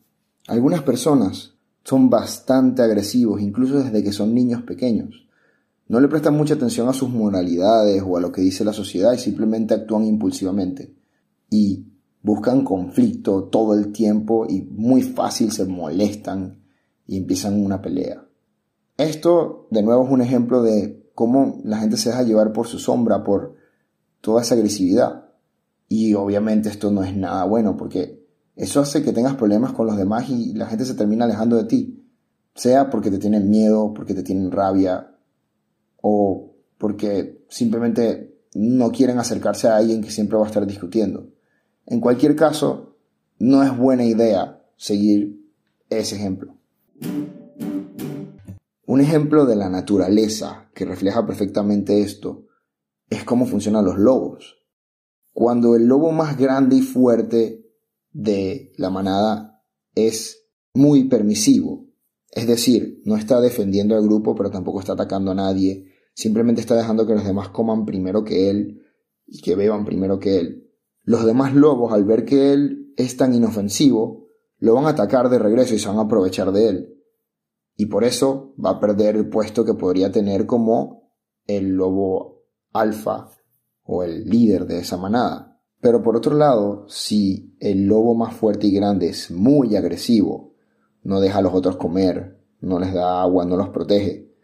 Algunas 0.49 0.83
personas 0.83 1.55
son 1.85 2.11
bastante 2.11 2.83
agresivos, 2.83 3.41
incluso 3.41 3.79
desde 3.79 4.03
que 4.03 4.11
son 4.11 4.35
niños 4.35 4.63
pequeños. 4.63 5.29
No 5.87 6.01
le 6.01 6.09
prestan 6.09 6.37
mucha 6.37 6.55
atención 6.55 6.89
a 6.89 6.95
sus 6.95 7.09
moralidades 7.09 8.03
o 8.05 8.17
a 8.17 8.21
lo 8.21 8.33
que 8.33 8.41
dice 8.41 8.65
la 8.65 8.73
sociedad 8.73 9.13
y 9.13 9.19
simplemente 9.19 9.73
actúan 9.73 10.05
impulsivamente. 10.05 10.93
Y 11.49 11.87
buscan 12.23 12.65
conflicto 12.65 13.45
todo 13.45 13.75
el 13.75 13.93
tiempo 13.93 14.49
y 14.49 14.63
muy 14.63 15.03
fácil 15.03 15.53
se 15.53 15.65
molestan 15.65 16.66
y 17.07 17.17
empiezan 17.19 17.65
una 17.65 17.81
pelea. 17.81 18.27
Esto, 18.97 19.69
de 19.71 19.83
nuevo, 19.83 20.05
es 20.05 20.11
un 20.11 20.23
ejemplo 20.23 20.63
de 20.63 21.11
cómo 21.15 21.61
la 21.65 21.79
gente 21.79 21.97
se 21.97 22.11
deja 22.11 22.23
llevar 22.23 22.53
por 22.53 22.67
su 22.67 22.79
sombra, 22.79 23.23
por 23.23 23.57
toda 24.21 24.43
esa 24.43 24.55
agresividad. 24.55 25.31
Y 25.89 26.15
obviamente 26.15 26.69
esto 26.69 26.91
no 26.91 27.05
es 27.05 27.17
nada 27.17 27.45
bueno 27.45 27.77
porque 27.77 28.27
eso 28.57 28.81
hace 28.81 29.03
que 29.03 29.13
tengas 29.13 29.35
problemas 29.35 29.73
con 29.73 29.87
los 29.87 29.97
demás 29.97 30.29
y 30.29 30.55
la 30.55 30.67
gente 30.67 30.85
se 30.85 30.95
termina 30.95 31.27
alejando 31.27 31.57
de 31.57 31.65
ti. 31.65 32.03
Sea 32.55 32.89
porque 32.91 33.11
te 33.11 33.19
tienen 33.19 33.51
miedo, 33.51 33.93
porque 33.95 34.15
te 34.15 34.23
tienen 34.23 34.51
rabia 34.51 35.15
o 36.01 36.55
porque 36.79 37.45
simplemente 37.49 38.41
no 38.55 38.91
quieren 38.91 39.19
acercarse 39.19 39.69
a 39.69 39.77
alguien 39.77 40.03
que 40.03 40.11
siempre 40.11 40.39
va 40.39 40.45
a 40.45 40.49
estar 40.49 40.67
discutiendo. 40.67 41.29
En 41.85 42.01
cualquier 42.01 42.35
caso, 42.35 42.97
no 43.39 43.63
es 43.63 43.77
buena 43.77 44.05
idea 44.05 44.63
seguir 44.77 45.47
ese 45.91 46.17
ejemplo. 46.17 46.56
Un 48.97 49.03
ejemplo 49.03 49.45
de 49.45 49.57
la 49.57 49.69
naturaleza 49.69 50.71
que 50.73 50.87
refleja 50.87 51.27
perfectamente 51.27 52.01
esto 52.01 52.47
es 53.11 53.25
cómo 53.25 53.45
funcionan 53.45 53.85
los 53.85 53.99
lobos. 53.99 54.57
Cuando 55.35 55.77
el 55.77 55.85
lobo 55.85 56.13
más 56.13 56.39
grande 56.39 56.77
y 56.77 56.81
fuerte 56.81 57.63
de 58.11 58.73
la 58.79 58.89
manada 58.89 59.63
es 59.95 60.47
muy 60.73 61.11
permisivo, 61.11 61.91
es 62.33 62.47
decir, 62.47 63.03
no 63.05 63.19
está 63.19 63.39
defendiendo 63.43 63.95
al 63.97 64.03
grupo 64.03 64.35
pero 64.35 64.51
tampoco 64.51 64.81
está 64.81 64.95
atacando 64.95 65.33
a 65.33 65.35
nadie, 65.35 65.93
simplemente 66.15 66.63
está 66.63 66.75
dejando 66.75 67.07
que 67.07 67.17
los 67.17 67.27
demás 67.27 67.51
coman 67.51 67.85
primero 67.85 68.25
que 68.25 68.49
él 68.49 68.81
y 69.27 69.43
que 69.43 69.57
beban 69.57 69.85
primero 69.85 70.19
que 70.19 70.39
él. 70.39 70.71
Los 71.03 71.27
demás 71.27 71.55
lobos 71.55 71.93
al 71.93 72.07
ver 72.07 72.25
que 72.25 72.55
él 72.55 72.95
es 72.97 73.19
tan 73.19 73.35
inofensivo, 73.35 74.31
lo 74.57 74.73
van 74.73 74.87
a 74.87 74.91
atacar 74.97 75.29
de 75.29 75.39
regreso 75.39 75.75
y 75.75 75.79
se 75.79 75.89
van 75.89 75.99
a 75.99 76.05
aprovechar 76.05 76.51
de 76.51 76.69
él 76.71 76.96
y 77.77 77.87
por 77.87 78.05
eso 78.05 78.55
va 78.63 78.71
a 78.71 78.81
perder 78.81 79.17
el 79.17 79.29
puesto 79.29 79.65
que 79.65 79.75
podría 79.75 80.11
tener 80.11 80.47
como 80.47 81.11
el 81.47 81.75
lobo 81.75 82.45
alfa 82.73 83.31
o 83.85 84.03
el 84.03 84.25
líder 84.25 84.67
de 84.67 84.79
esa 84.79 84.97
manada. 84.97 85.61
Pero 85.81 86.03
por 86.03 86.17
otro 86.17 86.35
lado, 86.35 86.87
si 86.89 87.55
el 87.61 87.87
lobo 87.87 88.15
más 88.15 88.35
fuerte 88.35 88.67
y 88.67 88.73
grande 88.73 89.09
es 89.09 89.31
muy 89.31 89.77
agresivo, 89.77 90.55
no 91.03 91.21
deja 91.21 91.39
a 91.39 91.43
los 91.43 91.55
otros 91.55 91.77
comer, 91.77 92.43
no 92.61 92.79
les 92.81 92.93
da 92.93 93.21
agua, 93.21 93.45
no 93.45 93.57
los 93.57 93.69
protege, 93.69 94.35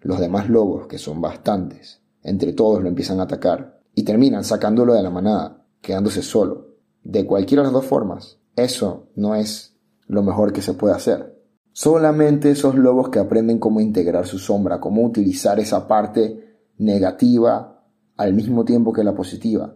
los 0.00 0.18
demás 0.18 0.48
lobos, 0.48 0.86
que 0.86 0.98
son 0.98 1.20
bastantes, 1.20 2.02
entre 2.22 2.52
todos 2.52 2.82
lo 2.82 2.88
empiezan 2.88 3.20
a 3.20 3.24
atacar 3.24 3.80
y 3.94 4.02
terminan 4.02 4.44
sacándolo 4.44 4.94
de 4.94 5.02
la 5.02 5.10
manada, 5.10 5.66
quedándose 5.80 6.22
solo. 6.22 6.76
De 7.02 7.24
cualquiera 7.24 7.62
de 7.62 7.66
las 7.66 7.72
dos 7.72 7.86
formas, 7.86 8.38
eso 8.56 9.08
no 9.14 9.34
es 9.34 9.78
lo 10.06 10.22
mejor 10.22 10.52
que 10.52 10.62
se 10.62 10.74
puede 10.74 10.94
hacer. 10.94 11.29
Solamente 11.72 12.50
esos 12.50 12.74
lobos 12.74 13.10
que 13.10 13.20
aprenden 13.20 13.58
cómo 13.58 13.80
integrar 13.80 14.26
su 14.26 14.38
sombra, 14.38 14.80
cómo 14.80 15.02
utilizar 15.02 15.60
esa 15.60 15.86
parte 15.86 16.58
negativa 16.78 17.84
al 18.16 18.34
mismo 18.34 18.64
tiempo 18.64 18.92
que 18.92 19.04
la 19.04 19.14
positiva, 19.14 19.74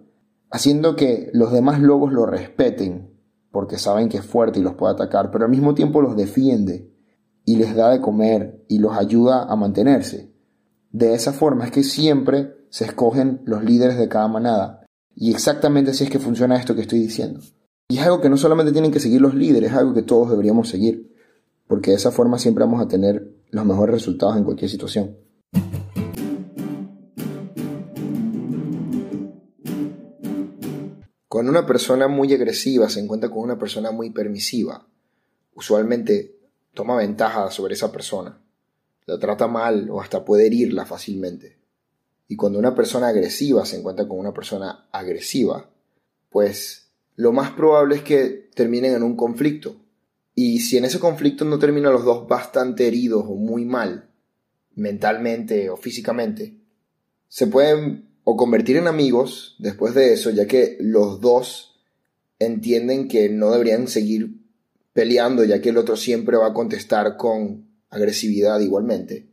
haciendo 0.51 0.97
que 0.97 1.31
los 1.33 1.53
demás 1.53 1.81
lobos 1.81 2.13
lo 2.13 2.27
respeten 2.27 3.11
porque 3.51 3.79
saben 3.79 4.09
que 4.09 4.19
es 4.19 4.25
fuerte 4.25 4.59
y 4.59 4.63
los 4.63 4.75
puede 4.75 4.95
atacar, 4.95 5.31
pero 5.31 5.45
al 5.45 5.51
mismo 5.51 5.75
tiempo 5.75 6.03
los 6.03 6.17
defiende 6.17 6.91
y 7.45 7.57
les 7.57 7.77
da 7.77 7.91
de 7.91 8.01
comer 8.01 8.65
y 8.69 8.79
los 8.79 8.97
ayuda 8.97 9.45
a 9.45 9.55
mantenerse. 9.55 10.35
De 10.91 11.15
esa 11.15 11.33
forma 11.33 11.65
es 11.65 11.71
que 11.71 11.85
siempre 11.85 12.67
se 12.71 12.85
escogen 12.85 13.43
los 13.45 13.63
líderes 13.63 13.97
de 13.97 14.09
cada 14.09 14.27
manada. 14.27 14.85
Y 15.15 15.31
exactamente 15.31 15.93
así 15.93 16.05
es 16.05 16.11
que 16.11 16.19
funciona 16.19 16.57
esto 16.57 16.75
que 16.75 16.81
estoy 16.81 16.99
diciendo. 16.99 17.41
Y 17.89 17.99
es 17.99 18.03
algo 18.05 18.21
que 18.21 18.29
no 18.29 18.37
solamente 18.37 18.73
tienen 18.73 18.91
que 18.91 18.99
seguir 18.99 19.21
los 19.21 19.35
líderes, 19.35 19.71
es 19.71 19.77
algo 19.77 19.95
que 19.95 20.03
todos 20.03 20.31
deberíamos 20.31 20.69
seguir 20.69 21.14
porque 21.67 21.91
de 21.91 21.97
esa 21.97 22.11
forma 22.11 22.39
siempre 22.39 22.65
vamos 22.65 22.83
a 22.83 22.89
tener 22.89 23.31
los 23.51 23.65
mejores 23.65 23.95
resultados 23.95 24.37
en 24.37 24.45
cualquier 24.45 24.71
situación. 24.71 25.17
Cuando 31.29 31.51
una 31.51 31.67
persona 31.67 32.07
muy 32.07 32.33
agresiva 32.33 32.89
se 32.89 33.01
encuentra 33.01 33.29
con 33.29 33.41
una 33.41 33.59
persona 33.59 33.91
muy 33.91 34.11
permisiva, 34.11 34.87
usualmente 35.55 36.39
toma 36.75 36.97
ventaja 36.97 37.51
sobre 37.51 37.75
esa 37.75 37.91
persona, 37.91 38.41
la 39.07 39.19
trata 39.19 39.49
mal 39.49 39.91
o 39.91 40.01
hasta 40.01 40.25
puede 40.25 40.47
herirla 40.47 40.87
fácilmente. 40.87 41.59
Y 42.29 42.37
cuando 42.37 42.59
una 42.59 42.75
persona 42.75 43.09
agresiva 43.09 43.67
se 43.67 43.79
encuentra 43.79 44.07
con 44.07 44.19
una 44.19 44.33
persona 44.33 44.89
agresiva, 44.93 45.71
pues 46.31 46.93
lo 47.17 47.33
más 47.33 47.51
probable 47.51 47.97
es 47.97 48.03
que 48.03 48.51
terminen 48.55 48.95
en 48.95 49.03
un 49.03 49.17
conflicto, 49.17 49.77
y 50.35 50.61
si 50.61 50.77
en 50.77 50.85
ese 50.85 50.99
conflicto 50.99 51.45
no 51.45 51.59
terminan 51.59 51.93
los 51.93 52.05
dos 52.05 52.27
bastante 52.27 52.87
heridos 52.87 53.25
o 53.27 53.35
muy 53.35 53.65
mal, 53.65 54.11
mentalmente 54.75 55.71
o 55.71 55.77
físicamente, 55.77 56.57
se 57.29 57.47
pueden 57.47 58.09
o 58.25 58.37
convertir 58.37 58.77
en 58.77 58.89
amigos 58.89 59.55
después 59.59 59.95
de 59.95 60.13
eso, 60.13 60.31
ya 60.31 60.47
que 60.47 60.77
los 60.81 61.21
dos 61.21 61.81
entienden 62.39 63.07
que 63.07 63.29
no 63.29 63.51
deberían 63.51 63.87
seguir 63.87 64.41
peleando, 64.93 65.45
ya 65.45 65.61
que 65.61 65.69
el 65.69 65.77
otro 65.77 65.97
siempre 65.97 66.37
va 66.37 66.49
a 66.49 66.55
contestar 66.55 67.17
con 67.17 67.69
agresividad 67.91 68.61
igualmente. 68.61 69.29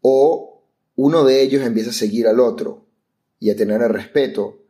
O 0.00 0.62
uno 0.96 1.24
de 1.24 1.42
ellos 1.42 1.64
empieza 1.64 1.90
a 1.90 1.94
seguir 1.94 2.26
al 2.26 2.40
otro 2.40 2.86
y 3.38 3.50
a 3.50 3.56
tener 3.56 3.82
el 3.82 3.90
respeto, 3.90 4.62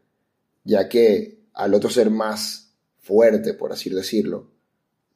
ya 0.64 0.88
que 0.88 1.40
al 1.54 1.74
otro 1.74 1.90
ser 1.90 2.10
más 2.10 2.72
fuerte, 2.98 3.54
por 3.54 3.72
así 3.72 3.88
decirlo, 3.90 4.50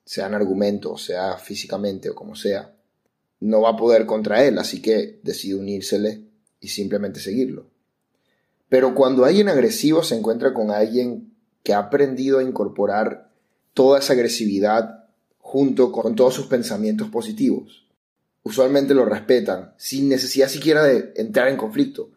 sea 0.04 0.26
en 0.26 0.34
argumento, 0.34 0.96
sea 0.98 1.36
físicamente 1.38 2.10
o 2.10 2.14
como 2.14 2.36
sea, 2.36 2.74
no 3.40 3.62
va 3.62 3.70
a 3.70 3.76
poder 3.76 4.06
contra 4.06 4.44
él, 4.44 4.58
así 4.58 4.80
que 4.80 5.20
decide 5.22 5.56
unírsele 5.56 6.24
y 6.60 6.68
simplemente 6.68 7.20
seguirlo. 7.20 7.66
Pero 8.68 8.94
cuando 8.94 9.24
alguien 9.24 9.48
agresivo 9.48 10.02
se 10.02 10.16
encuentra 10.16 10.52
con 10.52 10.70
alguien 10.70 11.34
que 11.62 11.74
ha 11.74 11.78
aprendido 11.78 12.38
a 12.38 12.42
incorporar 12.42 13.30
toda 13.72 13.98
esa 13.98 14.12
agresividad 14.12 15.04
junto 15.38 15.92
con 15.92 16.14
todos 16.14 16.34
sus 16.34 16.46
pensamientos 16.46 17.08
positivos, 17.08 17.86
usualmente 18.42 18.94
lo 18.94 19.04
respetan 19.04 19.74
sin 19.76 20.08
necesidad 20.08 20.48
siquiera 20.48 20.82
de 20.84 21.12
entrar 21.16 21.48
en 21.48 21.56
conflicto, 21.56 22.10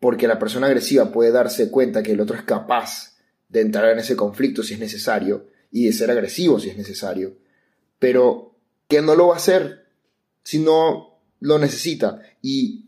porque 0.00 0.28
la 0.28 0.38
persona 0.38 0.66
agresiva 0.66 1.10
puede 1.10 1.32
darse 1.32 1.70
cuenta 1.70 2.02
que 2.02 2.12
el 2.12 2.20
otro 2.20 2.36
es 2.36 2.42
capaz 2.42 3.16
de 3.48 3.60
entrar 3.62 3.90
en 3.90 3.98
ese 3.98 4.16
conflicto 4.16 4.62
si 4.62 4.74
es 4.74 4.80
necesario 4.80 5.46
y 5.70 5.86
de 5.86 5.92
ser 5.92 6.10
agresivo 6.10 6.58
si 6.58 6.70
es 6.70 6.76
necesario. 6.76 7.36
Pero 7.98 8.54
que 8.88 9.02
no 9.02 9.14
lo 9.14 9.28
va 9.28 9.34
a 9.34 9.38
hacer 9.38 9.86
si 10.42 10.58
no 10.58 11.20
lo 11.40 11.58
necesita. 11.58 12.22
Y 12.42 12.86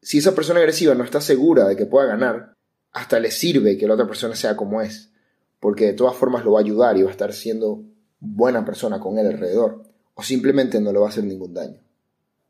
si 0.00 0.18
esa 0.18 0.34
persona 0.34 0.60
agresiva 0.60 0.94
no 0.94 1.04
está 1.04 1.20
segura 1.20 1.68
de 1.68 1.76
que 1.76 1.86
pueda 1.86 2.06
ganar, 2.06 2.54
hasta 2.92 3.20
le 3.20 3.30
sirve 3.30 3.76
que 3.76 3.86
la 3.86 3.94
otra 3.94 4.06
persona 4.06 4.34
sea 4.34 4.56
como 4.56 4.80
es. 4.80 5.10
Porque 5.60 5.86
de 5.86 5.92
todas 5.92 6.16
formas 6.16 6.44
lo 6.44 6.52
va 6.52 6.60
a 6.60 6.62
ayudar 6.62 6.96
y 6.96 7.02
va 7.02 7.08
a 7.08 7.12
estar 7.12 7.32
siendo 7.32 7.84
buena 8.20 8.64
persona 8.64 9.00
con 9.00 9.18
él 9.18 9.26
alrededor. 9.26 9.82
O 10.14 10.22
simplemente 10.22 10.80
no 10.80 10.92
le 10.92 10.98
va 10.98 11.06
a 11.06 11.10
hacer 11.10 11.24
ningún 11.24 11.52
daño. 11.52 11.80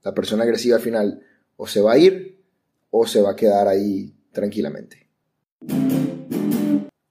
La 0.03 0.15
persona 0.15 0.45
agresiva 0.45 0.77
al 0.77 0.83
final 0.83 1.23
o 1.57 1.67
se 1.67 1.81
va 1.81 1.93
a 1.93 1.99
ir 1.99 2.45
o 2.91 3.07
se 3.07 3.21
va 3.21 3.33
a 3.33 3.37
quedar 3.37 3.67
ahí 3.67 4.15
tranquilamente. 4.33 5.09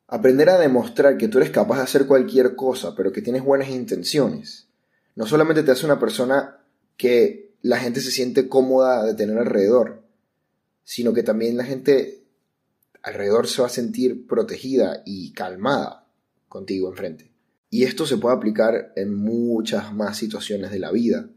Aprender 0.08 0.50
a 0.50 0.60
demostrar 0.60 1.18
que 1.18 1.28
tú 1.28 1.40
eres 1.40 1.50
capaz 1.50 1.78
de 1.78 1.84
hacer 1.84 2.06
cualquier 2.06 2.56
cosa, 2.56 2.94
pero 2.96 3.12
que 3.12 3.24
tienes 3.24 3.44
buenas 3.44 3.70
intenciones, 3.70 4.68
no 5.16 5.26
solamente 5.26 5.64
te 5.64 5.72
hace 5.72 5.86
una 5.86 6.00
persona 6.00 6.60
que 6.96 7.56
la 7.64 7.80
gente 7.80 8.02
se 8.02 8.12
siente 8.12 8.48
cómoda 8.48 9.04
de 9.04 9.16
tener 9.16 9.38
alrededor, 9.38 10.04
sino 10.84 11.14
que 11.14 11.24
también 11.24 11.58
la 11.58 11.64
gente 11.64 12.24
alrededor 13.02 13.48
se 13.48 13.62
va 13.62 13.68
a 13.68 13.72
sentir 13.72 14.28
protegida 14.28 15.02
y 15.06 15.34
calmada 15.34 16.08
contigo 16.48 16.90
enfrente. 16.90 17.32
Y 17.72 17.84
esto 17.84 18.06
se 18.06 18.18
puede 18.18 18.36
aplicar 18.36 18.94
en 18.96 19.16
muchas 19.16 19.92
más 19.92 20.18
situaciones 20.18 20.70
de 20.70 20.80
la 20.80 20.92
vida, 20.92 21.28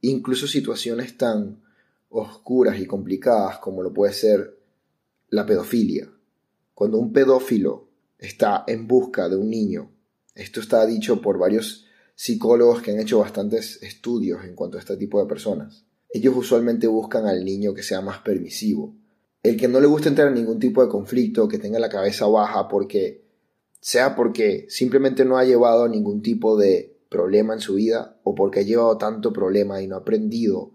incluso 0.00 0.48
situaciones 0.48 1.16
tan 1.16 1.62
oscuras 2.10 2.80
y 2.80 2.86
complicadas 2.86 3.58
como 3.58 3.84
lo 3.84 3.92
puede 3.92 4.12
ser 4.12 4.58
la 5.28 5.46
pedofilia. 5.46 6.10
Cuando 6.74 6.98
un 6.98 7.12
pedófilo 7.12 7.91
está 8.22 8.64
en 8.68 8.86
busca 8.86 9.28
de 9.28 9.36
un 9.36 9.50
niño. 9.50 9.90
Esto 10.34 10.60
está 10.60 10.86
dicho 10.86 11.20
por 11.20 11.38
varios 11.38 11.86
psicólogos 12.14 12.80
que 12.80 12.92
han 12.92 13.00
hecho 13.00 13.18
bastantes 13.18 13.82
estudios 13.82 14.44
en 14.44 14.54
cuanto 14.54 14.76
a 14.76 14.80
este 14.80 14.96
tipo 14.96 15.20
de 15.20 15.26
personas. 15.28 15.84
Ellos 16.08 16.34
usualmente 16.36 16.86
buscan 16.86 17.26
al 17.26 17.44
niño 17.44 17.74
que 17.74 17.82
sea 17.82 18.00
más 18.00 18.18
permisivo, 18.20 18.94
el 19.42 19.56
que 19.56 19.66
no 19.66 19.80
le 19.80 19.88
guste 19.88 20.08
entrar 20.08 20.28
en 20.28 20.34
ningún 20.34 20.60
tipo 20.60 20.82
de 20.82 20.88
conflicto, 20.88 21.48
que 21.48 21.58
tenga 21.58 21.80
la 21.80 21.88
cabeza 21.88 22.26
baja 22.26 22.68
porque 22.68 23.24
sea 23.80 24.14
porque 24.14 24.66
simplemente 24.68 25.24
no 25.24 25.36
ha 25.36 25.44
llevado 25.44 25.88
ningún 25.88 26.22
tipo 26.22 26.56
de 26.56 26.96
problema 27.08 27.54
en 27.54 27.60
su 27.60 27.74
vida 27.74 28.20
o 28.22 28.36
porque 28.36 28.60
ha 28.60 28.62
llevado 28.62 28.96
tanto 28.98 29.32
problema 29.32 29.82
y 29.82 29.88
no 29.88 29.96
ha 29.96 30.00
aprendido 30.00 30.74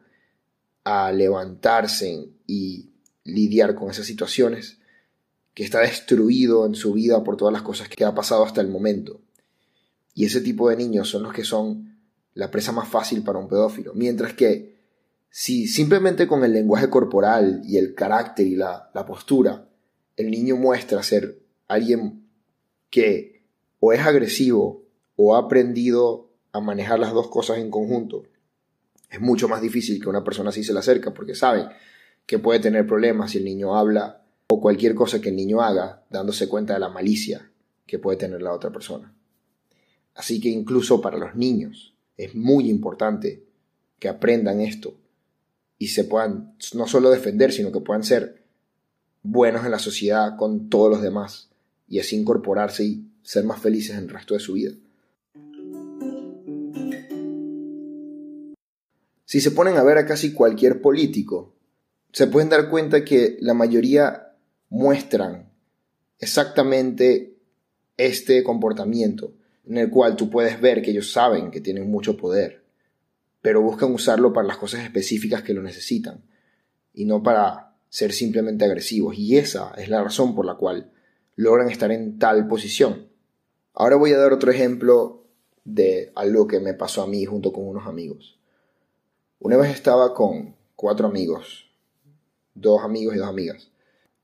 a 0.83 1.13
levantarse 1.13 2.29
y 2.45 2.91
lidiar 3.23 3.73
con 3.73 3.89
esas 3.89 4.05
situaciones, 4.05 4.76
que 5.57 5.63
está 5.63 5.79
destruido 5.79 6.67
en 6.67 6.75
su 6.75 6.93
vida 6.93 7.23
por 7.23 7.35
todas 7.35 7.51
las 7.51 7.63
cosas 7.63 7.89
que 7.89 8.05
ha 8.05 8.13
pasado 8.13 8.43
hasta 8.43 8.61
el 8.61 8.67
momento. 8.67 9.21
Y 10.13 10.25
ese 10.25 10.39
tipo 10.41 10.69
de 10.69 10.75
niños 10.75 11.09
son 11.09 11.23
los 11.23 11.33
que 11.33 11.43
son 11.43 11.97
la 12.35 12.51
presa 12.51 12.71
más 12.71 12.87
fácil 12.87 13.23
para 13.23 13.39
un 13.39 13.47
pedófilo. 13.47 13.95
Mientras 13.95 14.33
que 14.33 14.77
si 15.31 15.65
simplemente 15.65 16.27
con 16.27 16.43
el 16.43 16.53
lenguaje 16.53 16.91
corporal 16.91 17.63
y 17.65 17.77
el 17.77 17.95
carácter 17.95 18.45
y 18.45 18.55
la, 18.55 18.91
postura, 19.07 19.67
el 20.15 20.29
niño 20.29 20.57
muestra 20.57 21.01
ser 21.01 21.41
alguien 21.67 22.29
que 22.91 23.41
o 23.79 23.93
es 23.93 24.01
agresivo 24.01 24.85
o 25.15 25.35
ha 25.35 25.39
aprendido 25.39 26.29
a 26.51 26.59
manejar 26.59 26.99
las 26.99 27.13
dos 27.13 27.29
cosas 27.29 27.57
en 27.57 27.71
conjunto, 27.71 28.25
es 29.09 29.19
mucho 29.19 29.47
más 29.49 29.63
difícil 29.63 29.99
que 29.99 30.07
una 30.07 30.23
persona 30.23 30.51
así 30.51 30.63
se 30.63 30.71
le 30.73 30.79
acerca 30.79 31.15
porque 31.15 31.33
sabe 31.33 31.67
que 32.27 32.37
puede 32.37 32.59
tener 32.59 32.85
problemas 32.85 33.31
si 33.31 33.39
el 33.39 33.45
niño 33.45 33.75
habla 33.75 34.26
o 34.49 34.61
cualquier 34.61 34.95
cosa 34.95 35.19
que 35.19 35.29
el 35.29 35.35
niño 35.35 35.61
haga 35.61 36.03
dándose 36.09 36.47
cuenta 36.47 36.73
de 36.73 36.79
la 36.79 36.89
malicia 36.89 37.51
que 37.85 37.99
puede 37.99 38.17
tener 38.17 38.41
la 38.41 38.53
otra 38.53 38.71
persona. 38.71 39.13
Así 40.15 40.39
que 40.39 40.49
incluso 40.49 41.01
para 41.01 41.17
los 41.17 41.35
niños 41.35 41.93
es 42.15 42.33
muy 42.33 42.69
importante 42.69 43.43
que 43.99 44.09
aprendan 44.09 44.61
esto 44.61 44.95
y 45.77 45.89
se 45.89 46.05
puedan 46.05 46.55
no 46.73 46.87
solo 46.87 47.09
defender, 47.09 47.51
sino 47.51 47.71
que 47.71 47.81
puedan 47.81 48.03
ser 48.03 48.43
buenos 49.21 49.65
en 49.65 49.71
la 49.71 49.79
sociedad 49.79 50.35
con 50.37 50.69
todos 50.69 50.89
los 50.89 51.01
demás 51.01 51.49
y 51.87 51.99
así 51.99 52.15
incorporarse 52.15 52.83
y 52.83 53.07
ser 53.21 53.43
más 53.43 53.59
felices 53.59 53.95
en 53.97 54.03
el 54.03 54.09
resto 54.09 54.33
de 54.33 54.39
su 54.39 54.53
vida. 54.53 54.73
Si 59.25 59.41
se 59.41 59.51
ponen 59.51 59.75
a 59.75 59.83
ver 59.83 59.97
a 59.97 60.05
casi 60.05 60.31
cualquier 60.33 60.81
político, 60.81 61.53
se 62.13 62.27
pueden 62.27 62.49
dar 62.49 62.69
cuenta 62.69 63.03
que 63.03 63.37
la 63.41 63.53
mayoría 63.53 64.26
muestran 64.69 65.49
exactamente 66.19 67.37
este 67.97 68.43
comportamiento 68.43 69.33
en 69.65 69.77
el 69.77 69.89
cual 69.89 70.15
tú 70.15 70.29
puedes 70.29 70.61
ver 70.61 70.81
que 70.81 70.91
ellos 70.91 71.11
saben 71.11 71.51
que 71.51 71.61
tienen 71.61 71.89
mucho 71.89 72.15
poder, 72.15 72.63
pero 73.41 73.61
buscan 73.61 73.93
usarlo 73.93 74.33
para 74.33 74.47
las 74.47 74.57
cosas 74.57 74.83
específicas 74.83 75.43
que 75.43 75.53
lo 75.53 75.61
necesitan 75.61 76.23
y 76.93 77.05
no 77.05 77.21
para 77.21 77.75
ser 77.89 78.13
simplemente 78.13 78.65
agresivos. 78.65 79.17
Y 79.17 79.37
esa 79.37 79.73
es 79.77 79.89
la 79.89 80.03
razón 80.03 80.35
por 80.35 80.45
la 80.45 80.55
cual 80.55 80.91
logran 81.35 81.69
estar 81.69 81.91
en 81.91 82.17
tal 82.17 82.47
posición. 82.47 83.09
Ahora 83.73 83.95
voy 83.95 84.11
a 84.11 84.17
dar 84.17 84.33
otro 84.33 84.51
ejemplo 84.51 85.25
de 85.63 86.11
algo 86.15 86.47
que 86.47 86.59
me 86.59 86.73
pasó 86.73 87.03
a 87.03 87.07
mí 87.07 87.25
junto 87.25 87.51
con 87.51 87.67
unos 87.67 87.87
amigos. 87.87 88.39
Una 89.39 89.57
vez 89.57 89.71
estaba 89.71 90.13
con 90.13 90.55
cuatro 90.75 91.07
amigos, 91.07 91.69
dos 92.55 92.83
amigos 92.83 93.15
y 93.15 93.19
dos 93.19 93.27
amigas, 93.27 93.69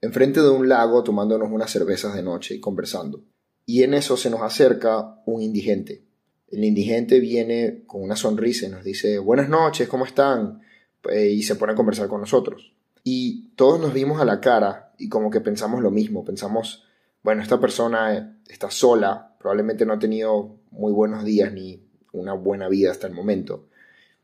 enfrente 0.04 0.42
de 0.42 0.50
un 0.50 0.68
lago 0.68 1.02
tomándonos 1.02 1.50
unas 1.50 1.72
cervezas 1.72 2.14
de 2.14 2.22
noche 2.22 2.56
y 2.56 2.60
conversando. 2.60 3.24
Y 3.66 3.84
en 3.84 3.94
eso 3.94 4.18
se 4.18 4.30
nos 4.30 4.42
acerca 4.42 5.22
un 5.26 5.42
indigente. 5.42 6.04
El 6.50 6.66
indigente 6.66 7.22
viene 7.22 7.84
con 7.88 8.04
una 8.04 8.18
sonrisa 8.18 8.66
y 8.66 8.70
nos 8.70 8.84
dice, 8.84 9.18
buenas 9.18 9.48
noches, 9.48 9.88
¿cómo 9.88 10.06
están? 10.06 10.62
Eh, 11.10 11.30
y 11.30 11.44
se 11.44 11.56
pone 11.56 11.72
a 11.72 11.76
conversar 11.76 12.10
con 12.10 12.20
nosotros. 12.20 12.74
Y 13.06 13.54
todos 13.56 13.80
nos 13.80 13.94
vimos 13.94 14.20
a 14.20 14.26
la 14.26 14.42
cara 14.42 14.94
y 14.98 15.08
como 15.08 15.32
que 15.32 15.40
pensamos 15.40 15.82
lo 15.82 15.90
mismo, 15.90 16.26
pensamos, 16.26 16.84
bueno, 17.24 17.42
esta 17.42 17.62
persona 17.62 18.42
está 18.50 18.70
sola, 18.70 19.38
probablemente 19.40 19.86
no 19.86 19.94
ha 19.94 20.00
tenido 20.00 20.58
muy 20.72 20.92
buenos 20.92 21.24
días 21.24 21.54
ni 21.54 21.82
una 22.12 22.34
buena 22.34 22.68
vida 22.68 22.92
hasta 22.92 23.08
el 23.08 23.14
momento. 23.14 23.70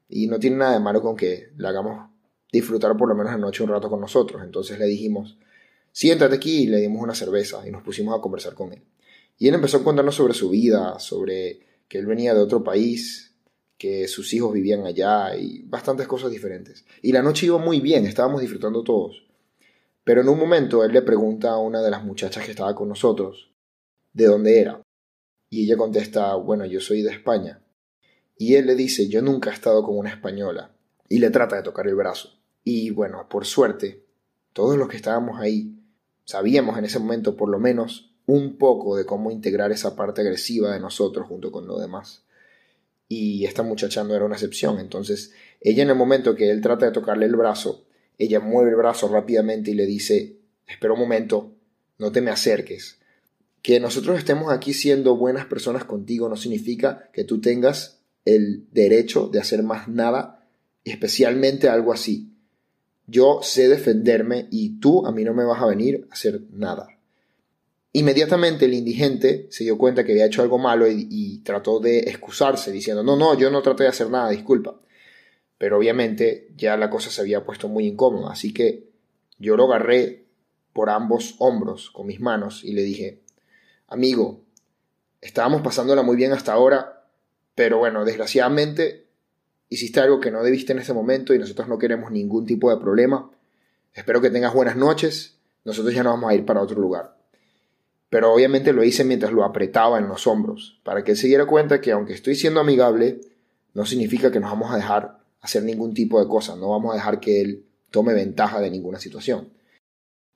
Y 0.09 0.27
no 0.27 0.39
tiene 0.39 0.57
nada 0.57 0.73
de 0.73 0.81
malo 0.81 1.01
con 1.01 1.15
que 1.15 1.53
le 1.55 1.67
hagamos 1.69 2.09
disfrutar 2.51 2.97
por 2.97 3.07
lo 3.07 3.15
menos 3.15 3.31
la 3.31 3.37
noche 3.37 3.63
un 3.63 3.69
rato 3.69 3.89
con 3.89 4.01
nosotros. 4.01 4.41
Entonces 4.43 4.77
le 4.77 4.85
dijimos, 4.85 5.37
siéntate 5.91 6.35
aquí 6.35 6.63
y 6.63 6.67
le 6.67 6.77
dimos 6.77 7.01
una 7.01 7.15
cerveza 7.15 7.67
y 7.67 7.71
nos 7.71 7.83
pusimos 7.83 8.17
a 8.17 8.21
conversar 8.21 8.53
con 8.53 8.73
él. 8.73 8.83
Y 9.37 9.47
él 9.47 9.55
empezó 9.55 9.77
a 9.77 9.83
contarnos 9.83 10.15
sobre 10.15 10.33
su 10.33 10.49
vida, 10.49 10.99
sobre 10.99 11.59
que 11.87 11.97
él 11.97 12.05
venía 12.05 12.33
de 12.33 12.41
otro 12.41 12.63
país, 12.63 13.35
que 13.77 14.07
sus 14.09 14.33
hijos 14.33 14.53
vivían 14.53 14.85
allá 14.85 15.35
y 15.37 15.63
bastantes 15.63 16.07
cosas 16.07 16.31
diferentes. 16.31 16.85
Y 17.01 17.13
la 17.13 17.23
noche 17.23 17.45
iba 17.45 17.57
muy 17.57 17.79
bien, 17.79 18.05
estábamos 18.05 18.41
disfrutando 18.41 18.83
todos. 18.83 19.25
Pero 20.03 20.21
en 20.21 20.29
un 20.29 20.37
momento 20.37 20.83
él 20.83 20.91
le 20.91 21.01
pregunta 21.01 21.51
a 21.51 21.57
una 21.57 21.81
de 21.81 21.89
las 21.89 22.03
muchachas 22.03 22.43
que 22.43 22.51
estaba 22.51 22.75
con 22.75 22.89
nosotros 22.89 23.51
de 24.11 24.25
dónde 24.25 24.59
era. 24.59 24.81
Y 25.49 25.63
ella 25.63 25.77
contesta, 25.77 26.35
bueno, 26.35 26.65
yo 26.65 26.81
soy 26.81 27.01
de 27.01 27.11
España. 27.11 27.63
Y 28.37 28.55
él 28.55 28.67
le 28.67 28.75
dice, 28.75 29.07
yo 29.07 29.21
nunca 29.21 29.49
he 29.49 29.53
estado 29.53 29.83
con 29.83 29.97
una 29.97 30.09
española. 30.09 30.75
Y 31.07 31.19
le 31.19 31.29
trata 31.29 31.55
de 31.55 31.63
tocar 31.63 31.87
el 31.87 31.95
brazo. 31.95 32.37
Y 32.63 32.91
bueno, 32.91 33.27
por 33.29 33.45
suerte, 33.45 34.05
todos 34.51 34.77
los 34.77 34.89
que 34.89 34.97
estábamos 34.97 35.39
ahí 35.39 35.78
sabíamos 36.29 36.77
en 36.77 36.85
ese 36.85 36.99
momento 36.99 37.35
por 37.35 37.49
lo 37.49 37.57
menos 37.57 38.11
un 38.27 38.59
poco 38.59 38.95
de 38.95 39.03
cómo 39.03 39.31
integrar 39.31 39.71
esa 39.71 39.95
parte 39.95 40.21
agresiva 40.21 40.71
de 40.71 40.79
nosotros 40.79 41.27
junto 41.27 41.51
con 41.51 41.65
lo 41.65 41.79
demás. 41.79 42.21
Y 43.07 43.45
esta 43.45 43.63
muchacha 43.63 44.03
no 44.03 44.13
era 44.13 44.25
una 44.25 44.35
excepción. 44.35 44.77
Entonces, 44.77 45.33
ella 45.59 45.81
en 45.81 45.89
el 45.89 45.95
momento 45.95 46.35
que 46.35 46.51
él 46.51 46.61
trata 46.61 46.85
de 46.85 46.91
tocarle 46.91 47.25
el 47.25 47.35
brazo, 47.35 47.87
ella 48.19 48.39
mueve 48.41 48.69
el 48.69 48.75
brazo 48.75 49.07
rápidamente 49.07 49.71
y 49.71 49.73
le 49.73 49.87
dice, 49.87 50.37
espera 50.67 50.93
un 50.93 50.99
momento, 50.99 51.55
no 51.97 52.11
te 52.11 52.21
me 52.21 52.29
acerques. 52.29 52.99
Que 53.63 53.79
nosotros 53.79 54.19
estemos 54.19 54.53
aquí 54.53 54.73
siendo 54.73 55.17
buenas 55.17 55.47
personas 55.47 55.83
contigo 55.83 56.29
no 56.29 56.35
significa 56.35 57.09
que 57.11 57.23
tú 57.23 57.41
tengas 57.41 58.01
el 58.25 58.67
derecho 58.71 59.29
de 59.29 59.39
hacer 59.39 59.63
más 59.63 59.87
nada, 59.87 60.47
especialmente 60.83 61.69
algo 61.69 61.91
así. 61.91 62.28
Yo 63.09 63.39
sé 63.41 63.67
defenderme 63.67 64.47
y 64.51 64.79
tú 64.79 65.05
a 65.07 65.11
mí 65.11 65.23
no 65.23 65.33
me 65.33 65.43
vas 65.43 65.61
a 65.61 65.65
venir 65.65 66.07
a 66.09 66.13
hacer 66.13 66.41
nada. 66.51 66.87
Inmediatamente 67.91 68.65
el 68.65 68.75
indigente 68.75 69.47
se 69.49 69.63
dio 69.63 69.77
cuenta 69.77 70.03
que 70.03 70.11
había 70.11 70.27
hecho 70.27 70.43
algo 70.43 70.59
malo 70.59 70.85
y, 70.87 71.41
trató 71.43 71.79
de 71.79 71.99
excusarse 71.99 72.71
diciendo, 72.71 73.03
no, 73.03 73.15
no, 73.15 73.35
yo 73.35 73.49
no 73.49 73.63
traté 73.63 73.83
de 73.83 73.89
hacer 73.89 74.09
nada, 74.09 74.29
disculpa. 74.29 74.79
Pero 75.57 75.77
obviamente 75.77 76.49
ya 76.55 76.77
la 76.77 76.89
cosa 76.89 77.09
se 77.09 77.21
había 77.21 77.43
puesto 77.43 77.67
muy 77.67 77.87
incómoda, 77.87 78.31
así 78.31 78.53
que 78.53 78.89
yo 79.39 79.57
lo 79.57 79.65
agarré 79.65 80.25
por 80.71 80.91
ambos 80.91 81.35
hombros 81.39 81.89
con 81.89 82.05
mis 82.05 82.19
manos 82.19 82.63
y 82.63 82.73
le 82.73 82.83
dije, 82.83 83.23
amigo, 83.87 84.43
estábamos 85.19 85.61
pasándola 85.61 86.03
muy 86.03 86.15
bien 86.15 86.31
hasta 86.31 86.53
ahora, 86.53 87.07
pero 87.55 87.79
bueno, 87.79 88.05
desgraciadamente 88.05 89.08
hiciste 89.69 89.99
algo 89.99 90.19
que 90.19 90.31
no 90.31 90.43
debiste 90.43 90.73
en 90.73 90.79
ese 90.79 90.93
momento 90.93 91.33
y 91.33 91.39
nosotros 91.39 91.67
no 91.67 91.77
queremos 91.77 92.11
ningún 92.11 92.45
tipo 92.45 92.69
de 92.69 92.77
problema. 92.77 93.31
Espero 93.93 94.21
que 94.21 94.29
tengas 94.29 94.53
buenas 94.53 94.75
noches. 94.75 95.37
Nosotros 95.63 95.93
ya 95.93 96.03
no 96.03 96.09
vamos 96.09 96.31
a 96.31 96.35
ir 96.35 96.45
para 96.45 96.61
otro 96.61 96.79
lugar. 96.79 97.15
Pero 98.09 98.33
obviamente 98.33 98.73
lo 98.73 98.83
hice 98.83 99.03
mientras 99.03 99.31
lo 99.31 99.43
apretaba 99.43 99.99
en 99.99 100.07
los 100.07 100.25
hombros, 100.25 100.79
para 100.83 101.03
que 101.03 101.11
él 101.11 101.17
se 101.17 101.27
diera 101.27 101.45
cuenta 101.45 101.79
que 101.79 101.91
aunque 101.91 102.13
estoy 102.13 102.35
siendo 102.35 102.59
amigable, 102.59 103.21
no 103.75 103.85
significa 103.85 104.31
que 104.31 104.39
nos 104.39 104.49
vamos 104.49 104.71
a 104.71 104.77
dejar 104.77 105.19
hacer 105.41 105.63
ningún 105.63 105.93
tipo 105.93 106.19
de 106.19 106.27
cosa, 106.27 106.55
no 106.55 106.69
vamos 106.69 106.91
a 106.91 106.95
dejar 106.95 107.19
que 107.19 107.39
él 107.41 107.65
tome 107.91 108.13
ventaja 108.13 108.59
de 108.59 108.71
ninguna 108.71 108.99
situación. 108.99 109.49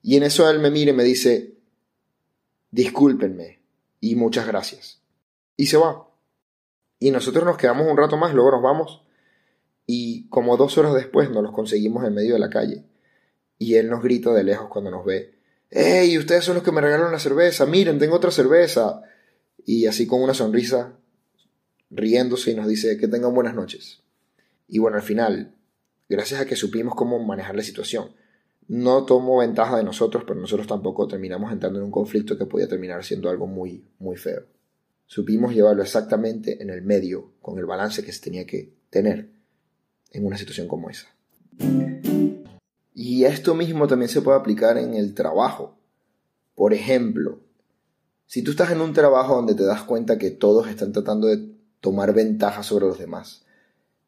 Y 0.04 0.17
en 0.17 0.24
eso 0.24 0.50
él 0.50 0.60
me 0.60 0.69
mira 0.69 0.91
y 0.91 0.96
me 0.96 1.04
dice, 1.04 1.56
discúlpenme 2.69 3.60
y 4.00 4.15
muchas 4.15 4.46
gracias. 4.46 5.02
Y 5.58 5.67
se 5.67 5.78
va. 5.78 6.08
Y 7.00 7.12
nosotros 7.12 7.43
nos 7.43 7.58
quedamos 7.58 7.88
un 7.89 7.98
rato 7.98 8.17
más, 8.17 8.34
luego 8.34 8.52
nos 8.52 8.62
vamos. 8.62 9.03
Y 9.86 10.28
como 10.30 10.58
dos 10.58 10.78
horas 10.78 10.93
después 10.93 11.30
nos 11.30 11.43
los 11.43 11.52
conseguimos 11.52 12.06
en 12.06 12.13
medio 12.13 12.34
de 12.34 12.39
la 12.39 12.50
calle. 12.50 12.84
Y 13.58 13.76
él 13.76 13.89
nos 13.89 14.04
grita 14.04 14.34
de 14.34 14.43
lejos 14.43 14.69
cuando 14.69 14.91
nos 14.91 15.06
ve. 15.06 15.36
¡Ey! 15.69 16.17
Ustedes 16.17 16.43
son 16.43 16.56
los 16.56 16.63
que 16.63 16.72
me 16.72 16.82
regalaron 16.82 17.12
la 17.12 17.19
cerveza. 17.19 17.65
Miren, 17.65 18.00
tengo 18.00 18.15
otra 18.15 18.32
cerveza. 18.32 19.02
Y 19.65 19.86
así 19.86 20.08
con 20.08 20.22
una 20.22 20.34
sonrisa, 20.34 20.98
riéndose 21.89 22.52
y 22.52 22.56
nos 22.56 22.67
dice 22.67 22.98
que 22.98 23.08
tengan 23.08 23.34
buenas 23.34 23.56
noches. 23.56 24.02
Y 24.67 24.80
bueno, 24.80 24.98
al 24.98 25.04
final, 25.04 25.56
gracias 26.10 26.41
a 26.41 26.46
que 26.46 26.56
supimos 26.56 26.96
cómo 26.96 27.19
manejar 27.19 27.56
la 27.56 27.63
situación, 27.63 28.12
no 28.67 29.06
tomó 29.06 29.38
ventaja 29.38 29.78
de 29.78 29.84
nosotros, 29.84 30.24
pero 30.28 30.39
nosotros 30.39 30.67
tampoco 30.67 31.08
terminamos 31.08 31.52
entrando 31.52 31.80
en 31.80 31.86
un 31.86 31.91
conflicto 31.91 32.38
que 32.38 32.46
podía 32.46 32.67
terminar 32.67 33.04
siendo 33.04 33.30
algo 33.30 33.48
muy, 33.48 33.86
muy 34.00 34.17
feo 34.17 34.43
supimos 35.06 35.54
llevarlo 35.54 35.84
exactamente 35.84 36.62
en 36.62 36.69
el 36.69 36.82
medio, 36.82 37.34
con 37.39 37.60
el 37.60 37.65
balance 37.65 38.04
que 38.04 38.12
se 38.12 38.22
tenía 38.22 38.46
que 38.46 38.74
tener 38.89 39.30
en 40.13 40.26
una 40.26 40.38
situación 40.38 40.67
como 40.67 40.89
esa. 40.89 41.08
Y 42.93 43.26
esto 43.26 43.56
mismo 43.56 43.88
también 43.88 44.10
se 44.10 44.21
puede 44.21 44.38
aplicar 44.38 44.78
en 44.78 44.93
el 44.93 45.13
trabajo. 45.13 45.76
Por 46.56 46.73
ejemplo, 46.73 47.41
si 48.28 48.43
tú 48.43 48.52
estás 48.52 48.71
en 48.71 48.82
un 48.82 48.93
trabajo 48.93 49.36
donde 49.36 49.56
te 49.56 49.63
das 49.63 49.84
cuenta 49.84 50.17
que 50.17 50.32
todos 50.32 50.67
están 50.67 50.93
tratando 50.93 51.28
de 51.28 51.54
tomar 51.82 52.13
ventaja 52.13 52.63
sobre 52.63 52.86
los 52.86 52.99
demás, 52.99 53.43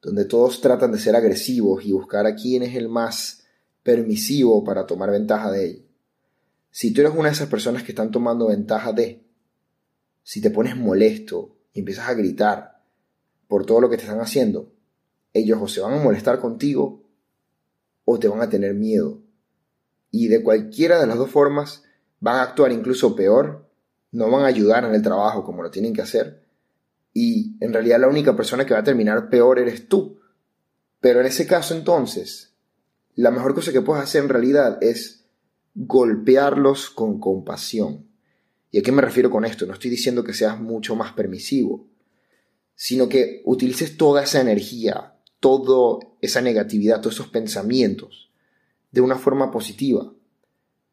donde 0.02 0.26
todos 0.26 0.62
tratan 0.62 0.92
de 0.92 1.00
ser 1.00 1.16
agresivos 1.16 1.84
y 1.84 1.92
buscar 1.92 2.28
a 2.28 2.36
quién 2.36 2.64
es 2.64 2.76
el 2.76 2.88
más 2.88 3.44
permisivo 3.84 4.64
para 4.64 4.86
tomar 4.86 5.12
ventaja 5.12 5.52
de 5.52 5.66
él. 5.66 5.86
Si 6.70 6.94
tú 6.94 7.02
eres 7.02 7.14
una 7.14 7.30
de 7.30 7.34
esas 7.34 7.50
personas 7.50 7.84
que 7.84 7.92
están 7.92 8.12
tomando 8.12 8.48
ventaja 8.48 8.94
de, 8.94 9.24
si 10.24 10.42
te 10.42 10.52
pones 10.52 10.76
molesto 10.76 11.56
y 11.74 11.80
empiezas 11.80 12.08
a 12.08 12.14
gritar 12.14 12.84
por 13.48 13.66
todo 13.66 13.82
lo 13.82 13.90
que 13.90 13.98
te 13.98 14.04
están 14.04 14.22
haciendo, 14.22 14.75
ellos 15.36 15.60
o 15.62 15.68
se 15.68 15.82
van 15.82 15.94
a 15.94 16.04
molestar 16.04 16.40
contigo 16.40 17.04
o 18.06 18.18
te 18.18 18.30
van 18.30 18.42
a 18.42 18.50
tener 18.50 18.74
miedo. 18.74 19.22
Y 20.10 20.30
de 20.30 20.42
cualquiera 20.42 21.00
de 21.00 21.08
las 21.08 21.18
dos 21.18 21.30
formas 21.30 21.84
van 22.22 22.38
a 22.38 22.44
actuar 22.44 22.72
incluso 22.72 23.16
peor, 23.16 23.70
no 24.12 24.32
van 24.32 24.44
a 24.44 24.48
ayudar 24.48 24.86
en 24.86 24.96
el 24.96 25.02
trabajo 25.02 25.44
como 25.44 25.62
lo 25.62 25.70
tienen 25.70 25.94
que 25.94 26.02
hacer. 26.02 26.46
Y 27.14 27.58
en 27.60 27.74
realidad 27.74 28.00
la 28.00 28.08
única 28.08 28.34
persona 28.36 28.66
que 28.66 28.74
va 28.74 28.80
a 28.80 28.84
terminar 28.86 29.30
peor 29.30 29.60
eres 29.60 29.90
tú. 29.90 30.20
Pero 31.02 31.20
en 31.20 31.26
ese 31.26 31.46
caso 31.46 31.76
entonces, 31.76 32.54
la 33.16 33.30
mejor 33.30 33.54
cosa 33.54 33.74
que 33.74 33.82
puedes 33.82 34.04
hacer 34.04 34.24
en 34.24 34.30
realidad 34.30 34.82
es 34.82 35.26
golpearlos 35.74 36.90
con 36.90 37.20
compasión. 37.20 38.08
¿Y 38.72 38.80
a 38.80 38.82
qué 38.82 38.94
me 38.94 39.02
refiero 39.02 39.30
con 39.30 39.44
esto? 39.44 39.66
No 39.66 39.74
estoy 39.74 39.92
diciendo 39.92 40.24
que 40.24 40.34
seas 40.34 40.60
mucho 40.60 40.96
más 40.96 41.12
permisivo, 41.12 41.88
sino 42.74 43.10
que 43.10 43.42
utilices 43.44 43.98
toda 43.98 44.24
esa 44.24 44.40
energía, 44.40 45.15
toda 45.40 46.00
esa 46.22 46.42
negatividad, 46.42 47.02
todos 47.02 47.16
esos 47.16 47.28
pensamientos 47.28 48.32
de 48.92 49.02
una 49.02 49.18
forma 49.18 49.52
positiva. 49.52 50.12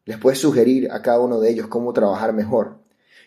Les 0.05 0.17
puedes 0.17 0.39
sugerir 0.39 0.91
a 0.91 1.01
cada 1.01 1.19
uno 1.19 1.39
de 1.39 1.49
ellos 1.49 1.67
cómo 1.67 1.93
trabajar 1.93 2.33
mejor 2.33 2.79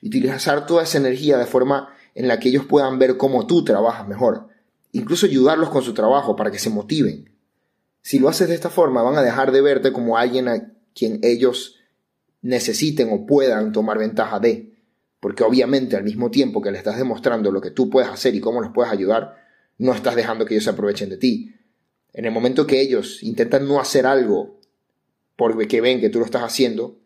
y 0.03 0.09
utilizar 0.09 0.67
toda 0.67 0.83
esa 0.83 0.99
energía 0.99 1.39
de 1.39 1.47
forma 1.47 1.89
en 2.15 2.29
la 2.29 2.39
que 2.39 2.51
ellos 2.51 2.67
puedan 2.67 2.99
ver 2.99 3.17
cómo 3.17 3.47
tú 3.47 3.65
trabajas 3.65 4.07
mejor. 4.07 4.49
Incluso 4.93 5.27
ayudarlos 5.27 5.71
con 5.71 5.83
su 5.83 5.95
trabajo 5.95 6.37
para 6.37 6.51
que 6.51 6.59
se 6.59 6.71
motiven. 6.71 7.31
Si 8.03 8.19
lo 8.19 8.29
haces 8.29 8.49
de 8.49 8.55
esta 8.55 8.71
forma, 8.71 9.03
van 9.03 9.17
a 9.17 9.23
dejar 9.23 9.53
de 9.53 9.61
verte 9.61 9.93
como 9.93 10.17
alguien 10.17 10.49
a 10.49 10.73
quien 10.95 11.21
ellos 11.23 11.77
necesiten 12.43 13.11
o 13.13 13.27
puedan 13.27 13.73
tomar 13.73 13.99
ventaja 13.99 14.39
de. 14.39 14.75
Porque 15.21 15.43
obviamente 15.43 15.97
al 15.97 16.05
mismo 16.05 16.31
tiempo 16.31 16.63
que 16.63 16.71
le 16.71 16.79
estás 16.79 16.97
demostrando 16.97 17.51
lo 17.51 17.61
que 17.61 17.71
tú 17.71 17.91
puedes 17.91 18.09
hacer 18.09 18.35
y 18.35 18.41
cómo 18.41 18.61
los 18.61 18.73
puedes 18.73 18.93
ayudar, 18.93 19.46
no 19.79 19.93
estás 19.93 20.17
dejando 20.17 20.45
que 20.45 20.55
ellos 20.55 20.65
se 20.65 20.71
aprovechen 20.71 21.09
de 21.09 21.17
ti. 21.17 21.55
En 22.13 22.25
el 22.25 22.33
momento 22.33 22.67
que 22.67 22.81
ellos 22.81 23.23
intentan 23.23 23.67
no 23.67 23.81
hacer 23.81 24.07
algo 24.07 24.59
porque 25.37 25.81
ven 25.81 26.01
que 26.01 26.09
tú 26.09 26.19
lo 26.19 26.25
estás 26.25 26.43
haciendo, 26.43 26.99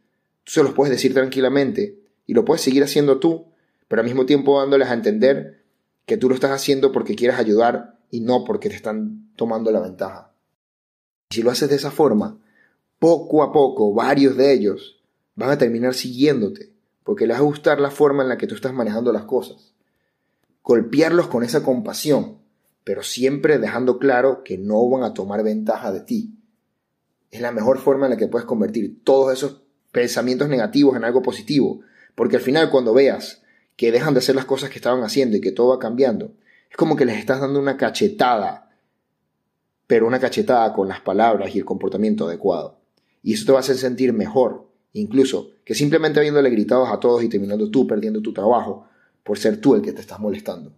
tú 0.45 0.53
se 0.53 0.63
los 0.63 0.73
puedes 0.73 0.93
decir 0.93 1.13
tranquilamente 1.13 1.99
y 2.27 2.35
lo 2.35 2.45
puedes 2.45 2.63
seguir 2.63 2.85
haciendo 2.85 3.19
tú, 3.19 3.47
pero 3.89 4.01
al 4.01 4.07
mismo 4.07 4.25
tiempo 4.25 4.61
dándoles 4.61 4.89
a 4.89 4.95
entender 4.95 5.65
que 6.07 6.17
tú 6.17 6.29
lo 6.29 6.35
estás 6.35 6.53
haciendo 6.53 6.93
porque 6.93 7.17
quieres 7.17 7.39
ayudar 7.39 7.99
y 8.11 8.21
no 8.21 8.45
porque 8.45 8.69
te 8.69 8.77
están 8.77 9.33
tomando 9.37 9.71
la 9.73 9.81
ventaja. 9.81 10.33
Si 11.31 11.43
lo 11.43 11.51
haces 11.51 11.69
de 11.69 11.77
esa 11.77 11.91
forma, 11.91 12.39
poco 12.99 13.43
a 13.43 13.53
poco 13.53 13.95
varios 13.95 14.37
de 14.37 14.53
ellos 14.53 15.01
van 15.35 15.51
a 15.51 15.59
terminar 15.59 15.95
siguiéndote 15.95 16.73
porque 17.05 17.27
les 17.27 17.37
va 17.37 17.41
a 17.41 17.45
gustar 17.45 17.81
la 17.81 17.91
forma 17.91 18.23
en 18.23 18.29
la 18.29 18.39
que 18.39 18.47
tú 18.47 18.55
estás 18.55 18.73
manejando 18.73 19.13
las 19.13 19.25
cosas. 19.25 19.75
Golpearlos 20.63 21.29
con 21.29 21.43
esa 21.43 21.63
compasión, 21.63 22.40
pero 22.85 23.03
siempre 23.03 23.59
dejando 23.59 23.99
claro 23.99 24.43
que 24.45 24.59
no 24.59 24.89
van 24.89 25.03
a 25.03 25.15
tomar 25.15 25.43
ventaja 25.43 25.93
de 25.93 26.01
ti. 26.01 26.35
Es 27.31 27.41
la 27.41 27.53
mejor 27.53 27.79
forma 27.79 28.07
en 28.07 28.11
la 28.11 28.17
que 28.17 28.29
puedes 28.29 28.47
convertir 28.47 29.05
todos 29.05 29.33
esos 29.33 29.63
pensamientos 29.93 30.49
negativos 30.49 30.97
en 30.97 31.05
algo 31.05 31.23
positivo, 31.23 31.81
porque 32.15 32.37
al 32.37 32.43
final 32.43 32.71
cuando 32.71 32.95
veas 32.95 33.43
que 33.77 33.93
dejan 33.93 34.15
de 34.15 34.19
hacer 34.19 34.35
las 34.35 34.45
cosas 34.45 34.71
que 34.71 34.77
estaban 34.77 35.03
haciendo 35.03 35.37
y 35.37 35.41
que 35.41 35.53
todo 35.53 35.69
va 35.69 35.79
cambiando, 35.79 36.35
es 36.71 36.77
como 36.77 36.97
que 36.97 37.05
les 37.05 37.19
estás 37.19 37.41
dando 37.41 37.59
una 37.59 37.77
cachetada, 37.77 38.71
pero 39.87 40.07
una 40.07 40.21
cachetada 40.21 40.73
con 40.73 40.89
las 40.89 41.01
palabras 41.01 41.55
y 41.55 41.59
el 41.59 41.65
comportamiento 41.65 42.27
adecuado. 42.27 42.79
Y 43.23 43.35
eso 43.35 43.47
te 43.47 43.53
va 43.53 43.59
a 43.59 43.61
hacer 43.61 43.77
sentir 43.77 44.13
mejor, 44.13 44.69
incluso 44.93 45.51
que 45.65 45.75
simplemente 45.75 46.21
habiéndole 46.21 46.51
gritados 46.51 46.89
a 46.91 47.01
todos 47.01 47.23
y 47.23 47.29
terminando 47.29 47.71
tú 47.71 47.87
perdiendo 47.87 48.21
tu 48.21 48.33
trabajo 48.33 48.87
por 49.23 49.39
ser 49.39 49.61
tú 49.61 49.75
el 49.75 49.83
que 49.83 49.93
te 49.93 50.01
estás 50.01 50.21
molestando. 50.21 50.73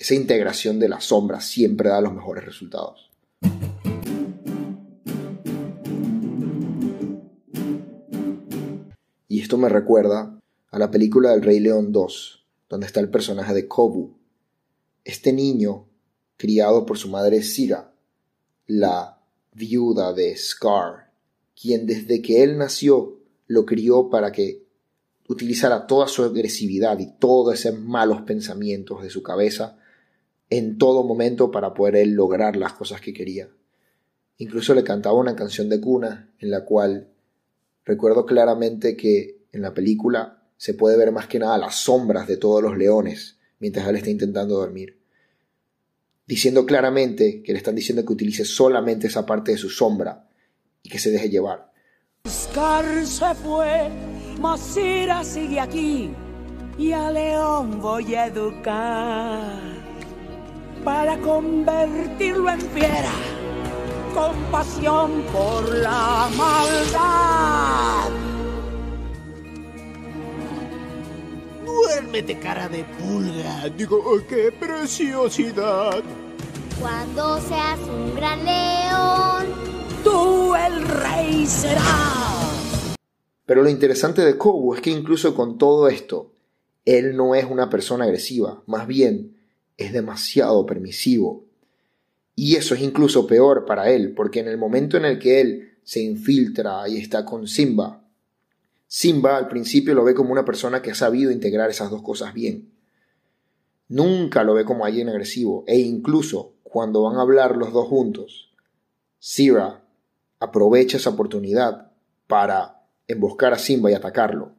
Esa 0.00 0.14
integración 0.14 0.78
de 0.78 0.88
la 0.88 0.98
sombra 1.02 1.42
siempre 1.42 1.90
da 1.90 2.00
los 2.00 2.14
mejores 2.14 2.42
resultados. 2.42 3.10
Y 9.28 9.42
esto 9.42 9.58
me 9.58 9.68
recuerda 9.68 10.40
a 10.70 10.78
la 10.78 10.90
película 10.90 11.32
del 11.32 11.42
Rey 11.42 11.60
León 11.60 11.92
2, 11.92 12.46
donde 12.70 12.86
está 12.86 13.00
el 13.00 13.10
personaje 13.10 13.52
de 13.52 13.68
Kobu. 13.68 14.16
Este 15.04 15.34
niño, 15.34 15.86
criado 16.38 16.86
por 16.86 16.96
su 16.96 17.10
madre 17.10 17.42
Sira, 17.42 17.92
la 18.66 19.20
viuda 19.52 20.14
de 20.14 20.34
Scar, 20.34 21.12
quien 21.54 21.84
desde 21.84 22.22
que 22.22 22.42
él 22.42 22.56
nació 22.56 23.18
lo 23.48 23.66
crió 23.66 24.08
para 24.08 24.32
que 24.32 24.64
utilizara 25.28 25.86
toda 25.86 26.08
su 26.08 26.24
agresividad 26.24 26.98
y 27.00 27.18
todos 27.18 27.52
esos 27.52 27.78
malos 27.78 28.22
pensamientos 28.22 29.02
de 29.02 29.10
su 29.10 29.22
cabeza 29.22 29.76
en 30.50 30.78
todo 30.78 31.04
momento 31.04 31.52
para 31.52 31.72
poder 31.72 31.96
él 31.96 32.10
lograr 32.10 32.56
las 32.56 32.72
cosas 32.72 33.00
que 33.00 33.14
quería. 33.14 33.48
Incluso 34.38 34.74
le 34.74 34.82
cantaba 34.82 35.16
una 35.16 35.36
canción 35.36 35.68
de 35.68 35.80
cuna 35.80 36.32
en 36.40 36.50
la 36.50 36.64
cual 36.64 37.08
recuerdo 37.84 38.26
claramente 38.26 38.96
que 38.96 39.44
en 39.52 39.62
la 39.62 39.72
película 39.72 40.42
se 40.56 40.74
puede 40.74 40.96
ver 40.96 41.12
más 41.12 41.28
que 41.28 41.38
nada 41.38 41.56
las 41.56 41.76
sombras 41.76 42.26
de 42.26 42.36
todos 42.36 42.62
los 42.62 42.76
leones 42.76 43.38
mientras 43.60 43.86
él 43.88 43.96
está 43.96 44.10
intentando 44.10 44.56
dormir. 44.56 44.98
Diciendo 46.26 46.66
claramente 46.66 47.42
que 47.42 47.52
le 47.52 47.58
están 47.58 47.74
diciendo 47.74 48.04
que 48.04 48.12
utilice 48.12 48.44
solamente 48.44 49.06
esa 49.06 49.24
parte 49.24 49.52
de 49.52 49.58
su 49.58 49.68
sombra 49.68 50.28
y 50.82 50.88
que 50.88 50.98
se 50.98 51.10
deje 51.10 51.28
llevar. 51.28 51.72
Oscar 52.24 53.06
se 53.06 53.34
fue, 53.34 53.88
Masira 54.40 55.22
sigue 55.24 55.60
aquí 55.60 56.10
y 56.78 56.92
a 56.92 57.10
León 57.10 57.80
voy 57.80 58.14
a 58.14 58.26
educar 58.26 59.69
para 60.84 61.18
convertirlo 61.18 62.50
en 62.50 62.60
fiera, 62.60 63.12
compasión 64.14 65.22
por 65.32 65.74
la 65.76 66.28
maldad. 66.36 68.10
Duérmete, 71.64 72.38
cara 72.38 72.68
de 72.68 72.84
pulga. 72.84 73.68
Digo, 73.76 74.02
oh, 74.04 74.20
qué 74.28 74.52
preciosidad. 74.52 76.02
Cuando 76.80 77.40
seas 77.40 77.78
un 77.80 78.14
gran 78.14 78.44
león, 78.44 79.70
Tú 80.04 80.54
el 80.54 80.88
rey 80.88 81.44
serás. 81.46 82.94
Pero 83.44 83.62
lo 83.62 83.68
interesante 83.68 84.22
de 84.22 84.38
Kobu 84.38 84.74
es 84.74 84.80
que 84.80 84.90
incluso 84.90 85.34
con 85.34 85.58
todo 85.58 85.88
esto, 85.88 86.32
él 86.86 87.14
no 87.16 87.34
es 87.34 87.44
una 87.44 87.68
persona 87.68 88.04
agresiva, 88.04 88.62
más 88.66 88.86
bien 88.86 89.39
es 89.80 89.92
demasiado 89.92 90.64
permisivo. 90.66 91.44
Y 92.36 92.56
eso 92.56 92.74
es 92.74 92.82
incluso 92.82 93.26
peor 93.26 93.64
para 93.64 93.90
él, 93.90 94.14
porque 94.14 94.40
en 94.40 94.48
el 94.48 94.58
momento 94.58 94.96
en 94.96 95.04
el 95.04 95.18
que 95.18 95.40
él 95.40 95.78
se 95.82 96.00
infiltra 96.00 96.88
y 96.88 96.98
está 96.98 97.24
con 97.24 97.48
Simba, 97.48 98.04
Simba 98.86 99.36
al 99.36 99.48
principio 99.48 99.94
lo 99.94 100.04
ve 100.04 100.14
como 100.14 100.32
una 100.32 100.44
persona 100.44 100.82
que 100.82 100.90
ha 100.90 100.94
sabido 100.94 101.30
integrar 101.30 101.70
esas 101.70 101.90
dos 101.90 102.02
cosas 102.02 102.34
bien. 102.34 102.72
Nunca 103.88 104.44
lo 104.44 104.54
ve 104.54 104.64
como 104.64 104.84
alguien 104.84 105.08
agresivo, 105.08 105.64
e 105.66 105.78
incluso 105.78 106.54
cuando 106.62 107.02
van 107.02 107.16
a 107.16 107.22
hablar 107.22 107.56
los 107.56 107.72
dos 107.72 107.88
juntos, 107.88 108.52
Sira 109.18 109.84
aprovecha 110.38 110.96
esa 110.96 111.10
oportunidad 111.10 111.90
para 112.26 112.82
emboscar 113.06 113.52
a 113.52 113.58
Simba 113.58 113.90
y 113.90 113.94
atacarlo. 113.94 114.52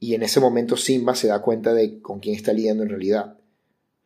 Y 0.00 0.14
en 0.14 0.22
ese 0.22 0.40
momento 0.40 0.76
Simba 0.76 1.14
se 1.14 1.28
da 1.28 1.40
cuenta 1.40 1.72
de 1.72 2.00
con 2.00 2.20
quién 2.20 2.36
está 2.36 2.52
lidiando 2.52 2.82
en 2.82 2.90
realidad. 2.90 3.37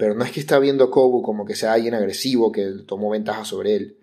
Pero 0.03 0.17
no 0.17 0.25
es 0.25 0.33
que 0.33 0.41
está 0.41 0.59
viendo 0.59 0.83
a 0.83 0.91
Kobu 0.91 1.23
como 1.23 1.45
que 1.45 1.55
sea 1.55 1.75
alguien 1.75 1.95
agresivo 1.95 2.51
que 2.51 2.73
tomó 2.85 3.11
ventaja 3.11 3.45
sobre 3.45 3.77
él, 3.77 3.99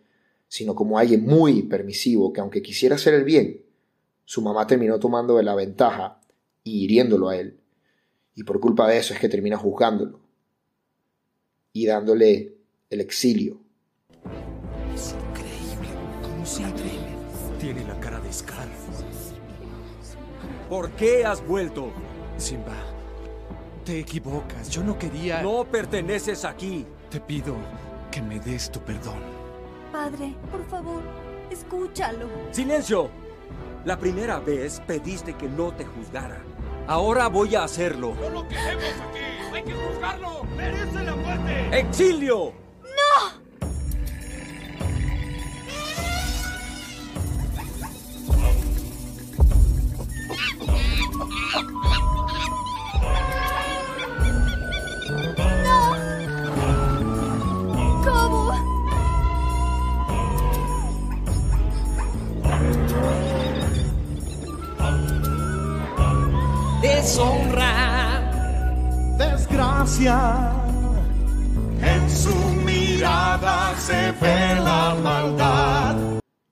sino 0.47 0.73
como 0.73 0.97
alguien 0.97 1.25
muy 1.25 1.63
permisivo 1.63 2.31
que 2.31 2.39
aunque 2.39 2.61
quisiera 2.61 2.95
hacer 2.95 3.15
el 3.15 3.25
bien, 3.25 3.65
su 4.23 4.41
mamá 4.41 4.65
terminó 4.65 4.97
tomando 4.97 5.35
de 5.35 5.43
la 5.43 5.55
ventaja 5.55 6.21
y 6.63 6.85
hiriéndolo 6.85 7.27
a 7.27 7.35
él. 7.35 7.59
Y 8.33 8.45
por 8.45 8.61
culpa 8.61 8.87
de 8.87 8.97
eso 8.97 9.13
es 9.13 9.19
que 9.19 9.27
termina 9.27 9.57
juzgándolo 9.57 10.21
y 11.73 11.85
dándole 11.85 12.55
el 12.89 13.01
exilio. 13.01 13.59
Es 14.95 15.13
increíble. 15.31 15.89
Como 16.21 16.45
siempre. 16.45 16.91
Tiene 17.59 17.85
la 17.85 17.99
cara 17.99 18.21
de 18.21 18.31
Scar. 18.31 18.69
¿Por 20.69 20.91
qué 20.91 21.25
has 21.25 21.45
vuelto? 21.45 21.91
Simba, 22.37 22.88
te 23.83 23.99
equivocas. 23.99 24.69
Yo 24.69 24.83
no 24.83 24.97
quería. 24.97 25.41
No 25.41 25.65
perteneces 25.65 26.45
aquí. 26.45 26.85
Te 27.09 27.19
pido 27.19 27.55
que 28.11 28.21
me 28.21 28.39
des 28.39 28.71
tu 28.71 28.79
perdón. 28.79 29.19
Padre, 29.91 30.35
por 30.51 30.65
favor, 30.67 31.01
escúchalo. 31.49 32.27
¡Silencio! 32.51 33.09
La 33.85 33.97
primera 33.97 34.39
vez 34.39 34.81
pediste 34.85 35.33
que 35.33 35.47
no 35.47 35.71
te 35.73 35.85
juzgara. 35.85 36.43
Ahora 36.87 37.27
voy 37.27 37.55
a 37.55 37.63
hacerlo. 37.63 38.13
¡No 38.21 38.29
lo 38.29 38.47
queremos 38.47 38.83
aquí! 39.09 39.19
¡Hay 39.53 39.63
que 39.63 39.73
juzgarlo! 39.73 40.43
¡Merece 40.55 41.03
la 41.03 41.15
muerte! 41.15 41.79
¡Exilio! 41.79 42.68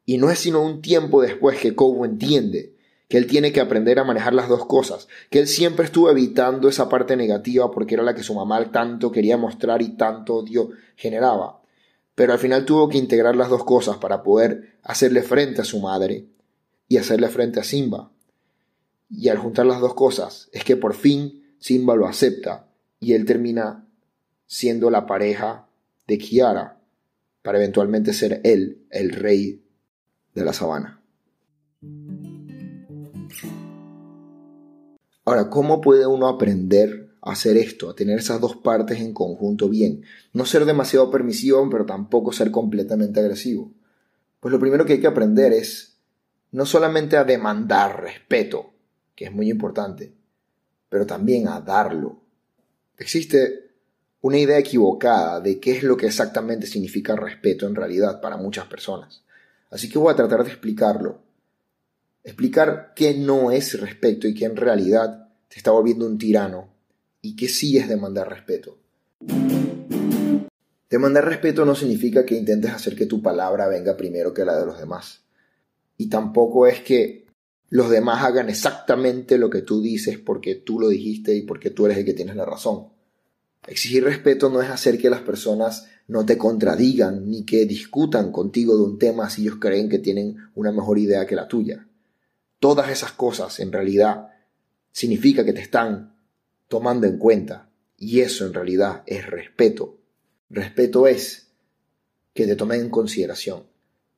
Y 0.09 0.17
no 0.17 0.31
es 0.31 0.39
sino 0.39 0.61
un 0.61 0.81
tiempo 0.81 1.21
después 1.21 1.59
que 1.59 1.75
Cobo 1.75 2.05
entiende 2.05 2.73
que 3.09 3.17
él 3.17 3.27
tiene 3.27 3.51
que 3.51 3.59
aprender 3.59 3.99
a 3.99 4.05
manejar 4.05 4.33
las 4.33 4.47
dos 4.47 4.65
cosas, 4.65 5.09
que 5.29 5.39
él 5.39 5.47
siempre 5.47 5.83
estuvo 5.83 6.09
evitando 6.09 6.69
esa 6.69 6.87
parte 6.87 7.17
negativa 7.17 7.69
porque 7.71 7.95
era 7.95 8.03
la 8.03 8.15
que 8.15 8.23
su 8.23 8.33
mamá 8.33 8.71
tanto 8.71 9.11
quería 9.11 9.35
mostrar 9.35 9.81
y 9.81 9.97
tanto 9.97 10.35
odio 10.35 10.69
generaba. 10.95 11.61
Pero 12.15 12.31
al 12.31 12.39
final 12.39 12.63
tuvo 12.63 12.87
que 12.87 12.97
integrar 12.97 13.35
las 13.35 13.49
dos 13.49 13.65
cosas 13.65 13.97
para 13.97 14.23
poder 14.23 14.77
hacerle 14.81 15.23
frente 15.23 15.59
a 15.59 15.65
su 15.65 15.81
madre 15.81 16.25
y 16.87 16.95
hacerle 16.95 17.27
frente 17.27 17.59
a 17.59 17.65
Simba. 17.65 18.09
Y 19.09 19.27
al 19.27 19.39
juntar 19.39 19.65
las 19.65 19.81
dos 19.81 19.93
cosas 19.93 20.47
es 20.53 20.63
que 20.63 20.77
por 20.77 20.93
fin 20.93 21.43
Simba 21.59 21.97
lo 21.97 22.07
acepta 22.07 22.69
y 23.01 23.11
él 23.11 23.25
termina 23.25 23.85
siendo 24.45 24.89
la 24.89 25.05
pareja 25.05 25.67
de 26.07 26.17
Kiara 26.17 26.79
para 27.41 27.57
eventualmente 27.57 28.13
ser 28.13 28.39
él 28.45 28.85
el 28.89 29.11
rey 29.11 29.66
de 30.37 30.45
la 30.45 30.53
sabana. 30.53 31.01
Ahora, 35.25 35.49
¿cómo 35.49 35.81
puede 35.81 36.05
uno 36.05 36.27
aprender 36.27 37.15
a 37.21 37.31
hacer 37.31 37.57
esto, 37.57 37.89
a 37.89 37.95
tener 37.95 38.19
esas 38.19 38.39
dos 38.39 38.55
partes 38.55 38.99
en 38.99 39.13
conjunto 39.13 39.67
bien? 39.67 40.03
No 40.31 40.45
ser 40.45 40.65
demasiado 40.65 41.11
permisivo, 41.11 41.67
pero 41.69 41.85
tampoco 41.85 42.31
ser 42.31 42.51
completamente 42.51 43.19
agresivo. 43.19 43.71
Pues 44.39 44.51
lo 44.51 44.59
primero 44.59 44.85
que 44.85 44.93
hay 44.93 45.01
que 45.01 45.07
aprender 45.07 45.51
es 45.51 45.97
no 46.51 46.65
solamente 46.65 47.17
a 47.17 47.23
demandar 47.23 48.01
respeto, 48.01 48.73
que 49.15 49.25
es 49.25 49.33
muy 49.33 49.49
importante, 49.49 50.13
pero 50.87 51.05
también 51.05 51.47
a 51.47 51.59
darlo. 51.59 52.21
Existe 52.97 53.71
una 54.21 54.37
idea 54.37 54.59
equivocada 54.59 55.41
de 55.41 55.59
qué 55.59 55.71
es 55.77 55.83
lo 55.83 55.97
que 55.97 56.05
exactamente 56.05 56.67
significa 56.67 57.15
respeto 57.15 57.67
en 57.67 57.75
realidad 57.75 58.21
para 58.21 58.37
muchas 58.37 58.67
personas. 58.67 59.23
Así 59.69 59.89
que 59.89 59.99
voy 59.99 60.13
a 60.13 60.15
tratar 60.15 60.43
de 60.43 60.49
explicarlo 60.49 61.27
explicar 62.27 62.91
qué 62.93 63.13
no 63.13 63.51
es 63.51 63.79
respeto 63.79 64.27
y 64.27 64.33
que 64.33 64.43
en 64.43 64.57
realidad 64.57 65.29
te 65.47 65.55
está 65.55 65.71
volviendo 65.71 66.05
un 66.05 66.17
tirano 66.17 66.67
y 67.21 67.37
que 67.37 67.47
sí 67.47 67.77
es 67.77 67.87
demandar 67.87 68.29
respeto. 68.29 68.77
Demandar 70.89 71.23
respeto 71.23 71.63
no 71.63 71.73
significa 71.73 72.25
que 72.25 72.35
intentes 72.35 72.71
hacer 72.71 72.97
que 72.97 73.05
tu 73.05 73.21
palabra 73.21 73.69
venga 73.69 73.95
primero 73.95 74.33
que 74.33 74.43
la 74.43 74.59
de 74.59 74.65
los 74.65 74.77
demás. 74.77 75.21
Y 75.95 76.09
tampoco 76.09 76.67
es 76.67 76.81
que 76.81 77.27
los 77.69 77.89
demás 77.89 78.21
hagan 78.25 78.49
exactamente 78.49 79.37
lo 79.37 79.49
que 79.49 79.61
tú 79.61 79.81
dices 79.81 80.19
porque 80.19 80.55
tú 80.55 80.81
lo 80.81 80.89
dijiste 80.89 81.33
y 81.33 81.43
porque 81.43 81.69
tú 81.69 81.85
eres 81.85 81.97
el 81.97 82.05
que 82.05 82.13
tienes 82.13 82.35
la 82.35 82.45
razón. 82.45 82.89
Exigir 83.67 84.03
respeto 84.03 84.49
no 84.49 84.61
es 84.61 84.69
hacer 84.69 84.97
que 84.97 85.09
las 85.09 85.21
personas 85.21 85.87
no 86.07 86.25
te 86.25 86.37
contradigan 86.37 87.29
ni 87.29 87.43
que 87.43 87.65
discutan 87.65 88.31
contigo 88.31 88.75
de 88.77 88.83
un 88.83 88.97
tema 88.97 89.29
si 89.29 89.41
ellos 89.41 89.57
creen 89.59 89.89
que 89.89 89.99
tienen 89.99 90.37
una 90.55 90.71
mejor 90.71 90.97
idea 90.97 91.25
que 91.25 91.35
la 91.35 91.47
tuya. 91.47 91.87
Todas 92.59 92.89
esas 92.89 93.11
cosas 93.11 93.59
en 93.59 93.71
realidad 93.71 94.29
significa 94.91 95.43
que 95.43 95.53
te 95.53 95.61
están 95.61 96.15
tomando 96.67 97.07
en 97.07 97.17
cuenta 97.17 97.69
y 97.97 98.21
eso 98.21 98.45
en 98.45 98.53
realidad 98.53 99.03
es 99.05 99.25
respeto. 99.25 99.97
Respeto 100.49 101.07
es 101.07 101.49
que 102.33 102.47
te 102.47 102.55
tomen 102.55 102.81
en 102.81 102.89
consideración, 102.89 103.63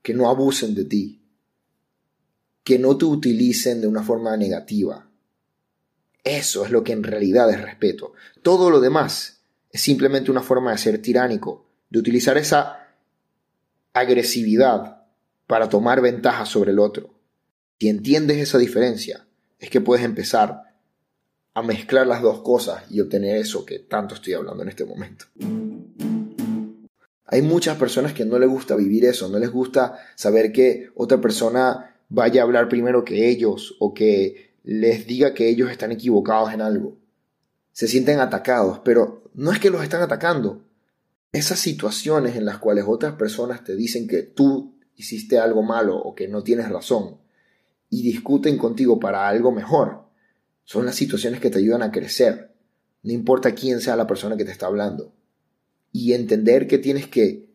que 0.04 0.14
no 0.14 0.30
abusen 0.30 0.76
de 0.76 0.86
ti, 0.86 1.22
que 2.64 2.78
no 2.78 2.98
te 2.98 3.06
utilicen 3.06 3.82
de 3.82 3.88
una 3.88 4.04
forma 4.04 4.38
negativa. 4.38 5.10
Eso 6.24 6.66
es 6.66 6.72
lo 6.72 6.84
que 6.84 6.94
en 6.94 7.04
realidad 7.04 7.50
es 7.50 7.60
respeto. 7.60 8.14
Todo 8.44 8.70
lo 8.70 8.80
demás 8.80 9.42
es 9.72 9.82
simplemente 9.82 10.30
una 10.30 10.44
forma 10.44 10.72
de 10.72 10.78
ser 10.78 11.02
tiránico, 11.02 11.69
de 11.90 12.00
utilizar 12.00 12.38
esa 12.38 12.88
agresividad 13.94 15.04
para 15.48 15.70
tomar 15.70 16.02
ventaja 16.02 16.46
sobre 16.46 16.72
el 16.72 16.80
otro. 16.80 17.14
Si 17.80 17.90
entiendes 17.90 18.38
esa 18.38 18.58
diferencia, 18.58 19.26
es 19.58 19.70
que 19.70 19.82
puedes 19.82 20.06
empezar 20.06 20.64
a 21.54 21.62
mezclar 21.62 22.08
las 22.08 22.22
dos 22.22 22.42
cosas 22.42 22.84
y 22.90 23.02
obtener 23.02 23.38
eso 23.38 23.66
que 23.66 23.80
tanto 23.80 24.16
estoy 24.16 24.34
hablando 24.34 24.64
en 24.64 24.70
este 24.70 24.86
momento. 24.86 25.26
Hay 27.26 27.42
muchas 27.42 27.78
personas 27.78 28.14
que 28.14 28.26
no 28.26 28.40
les 28.40 28.50
gusta 28.50 28.76
vivir 28.76 29.06
eso, 29.06 29.30
no 29.30 29.40
les 29.40 29.52
gusta 29.52 30.00
saber 30.16 30.52
que 30.52 30.90
otra 30.96 31.20
persona 31.22 31.96
vaya 32.10 32.42
a 32.42 32.46
hablar 32.46 32.70
primero 32.70 33.06
que 33.06 33.30
ellos 33.30 33.76
o 33.80 33.94
que 33.94 34.54
les 34.64 35.06
diga 35.06 35.34
que 35.34 35.48
ellos 35.48 35.70
están 35.70 35.92
equivocados 35.92 36.54
en 36.54 36.62
algo. 36.62 36.98
Se 37.72 37.88
sienten 37.88 38.20
atacados, 38.20 38.80
pero 38.84 39.24
no 39.34 39.52
es 39.52 39.60
que 39.60 39.70
los 39.70 39.84
están 39.84 40.02
atacando. 40.02 40.64
Esas 41.32 41.60
situaciones 41.60 42.36
en 42.36 42.46
las 42.46 42.58
cuales 42.58 42.86
otras 42.88 43.14
personas 43.14 43.64
te 43.64 43.76
dicen 43.76 44.08
que 44.08 44.24
tú 44.24 44.80
hiciste 44.96 45.38
algo 45.40 45.62
malo 45.62 45.98
o 45.98 46.16
que 46.16 46.28
no 46.28 46.44
tienes 46.44 46.70
razón, 46.70 47.20
y 47.90 48.04
discuten 48.04 48.58
contigo 48.58 49.00
para 49.00 49.28
algo 49.28 49.52
mejor. 49.52 50.06
Son 50.64 50.86
las 50.86 50.96
situaciones 50.96 51.40
que 51.40 51.50
te 51.50 51.60
ayudan 51.60 51.82
a 51.82 51.92
crecer, 51.92 52.54
no 53.04 53.14
importa 53.14 53.56
quién 53.56 53.80
sea 53.80 53.96
la 53.96 54.08
persona 54.08 54.38
que 54.38 54.46
te 54.46 54.52
está 54.52 54.68
hablando. 54.68 55.14
Y 55.92 56.14
entender 56.14 56.68
que 56.68 56.78
tienes 56.78 57.08
que 57.08 57.50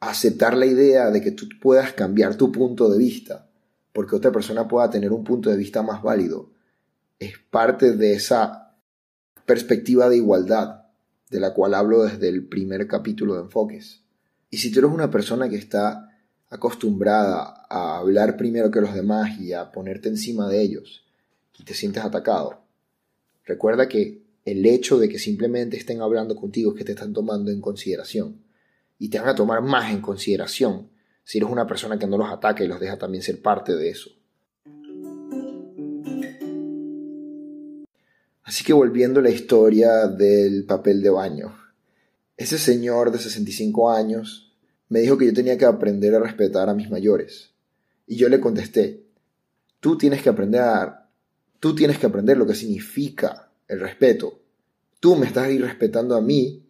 aceptar 0.00 0.56
la 0.56 0.66
idea 0.66 1.10
de 1.10 1.22
que 1.22 1.30
tú 1.30 1.48
puedas 1.62 1.92
cambiar 1.92 2.36
tu 2.36 2.52
punto 2.52 2.90
de 2.90 2.98
vista, 2.98 3.48
porque 3.92 4.16
otra 4.16 4.32
persona 4.32 4.68
pueda 4.68 4.90
tener 4.90 5.12
un 5.12 5.24
punto 5.24 5.48
de 5.48 5.56
vista 5.56 5.82
más 5.82 6.02
válido, 6.02 6.50
es 7.18 7.38
parte 7.50 7.92
de 7.92 8.14
esa 8.14 8.76
perspectiva 9.46 10.08
de 10.08 10.16
igualdad 10.16 10.83
de 11.30 11.40
la 11.40 11.54
cual 11.54 11.74
hablo 11.74 12.04
desde 12.04 12.28
el 12.28 12.46
primer 12.46 12.86
capítulo 12.86 13.34
de 13.34 13.42
Enfoques. 13.42 14.02
Y 14.50 14.58
si 14.58 14.70
tú 14.70 14.80
eres 14.80 14.92
una 14.92 15.10
persona 15.10 15.48
que 15.48 15.56
está 15.56 16.10
acostumbrada 16.48 17.66
a 17.68 17.98
hablar 17.98 18.36
primero 18.36 18.70
que 18.70 18.80
los 18.80 18.94
demás 18.94 19.40
y 19.40 19.52
a 19.52 19.72
ponerte 19.72 20.08
encima 20.08 20.48
de 20.48 20.60
ellos 20.60 21.04
y 21.58 21.64
te 21.64 21.74
sientes 21.74 22.04
atacado, 22.04 22.62
recuerda 23.44 23.88
que 23.88 24.22
el 24.44 24.64
hecho 24.66 24.98
de 24.98 25.08
que 25.08 25.18
simplemente 25.18 25.76
estén 25.76 26.00
hablando 26.00 26.36
contigo 26.36 26.72
es 26.72 26.78
que 26.78 26.84
te 26.84 26.92
están 26.92 27.12
tomando 27.12 27.50
en 27.50 27.60
consideración 27.60 28.42
y 28.98 29.08
te 29.08 29.18
van 29.18 29.28
a 29.28 29.34
tomar 29.34 29.62
más 29.62 29.92
en 29.92 30.00
consideración 30.00 30.90
si 31.24 31.38
eres 31.38 31.50
una 31.50 31.66
persona 31.66 31.98
que 31.98 32.06
no 32.06 32.18
los 32.18 32.30
ataca 32.30 32.62
y 32.62 32.68
los 32.68 32.78
deja 32.78 32.98
también 32.98 33.22
ser 33.22 33.40
parte 33.40 33.74
de 33.74 33.88
eso. 33.88 34.10
Así 38.44 38.62
que 38.62 38.72
volviendo 38.72 39.20
a 39.20 39.22
la 39.22 39.30
historia 39.30 40.06
del 40.06 40.64
papel 40.64 41.02
de 41.02 41.10
baño. 41.10 41.58
Ese 42.36 42.58
señor 42.58 43.10
de 43.10 43.18
65 43.18 43.90
años 43.90 44.54
me 44.88 45.00
dijo 45.00 45.16
que 45.16 45.26
yo 45.26 45.32
tenía 45.32 45.56
que 45.56 45.64
aprender 45.64 46.14
a 46.14 46.20
respetar 46.20 46.68
a 46.68 46.74
mis 46.74 46.90
mayores. 46.90 47.50
Y 48.06 48.16
yo 48.16 48.28
le 48.28 48.40
contesté, 48.40 49.06
tú 49.80 49.96
tienes 49.96 50.22
que 50.22 50.28
aprender 50.28 50.62
tú 51.64 51.74
tienes 51.74 51.98
que 51.98 52.04
aprender 52.04 52.36
lo 52.36 52.46
que 52.46 52.54
significa 52.54 53.50
el 53.68 53.80
respeto. 53.80 54.38
Tú 55.00 55.16
me 55.16 55.24
estás 55.24 55.50
irrespetando 55.50 56.14
a 56.14 56.20
mí 56.20 56.68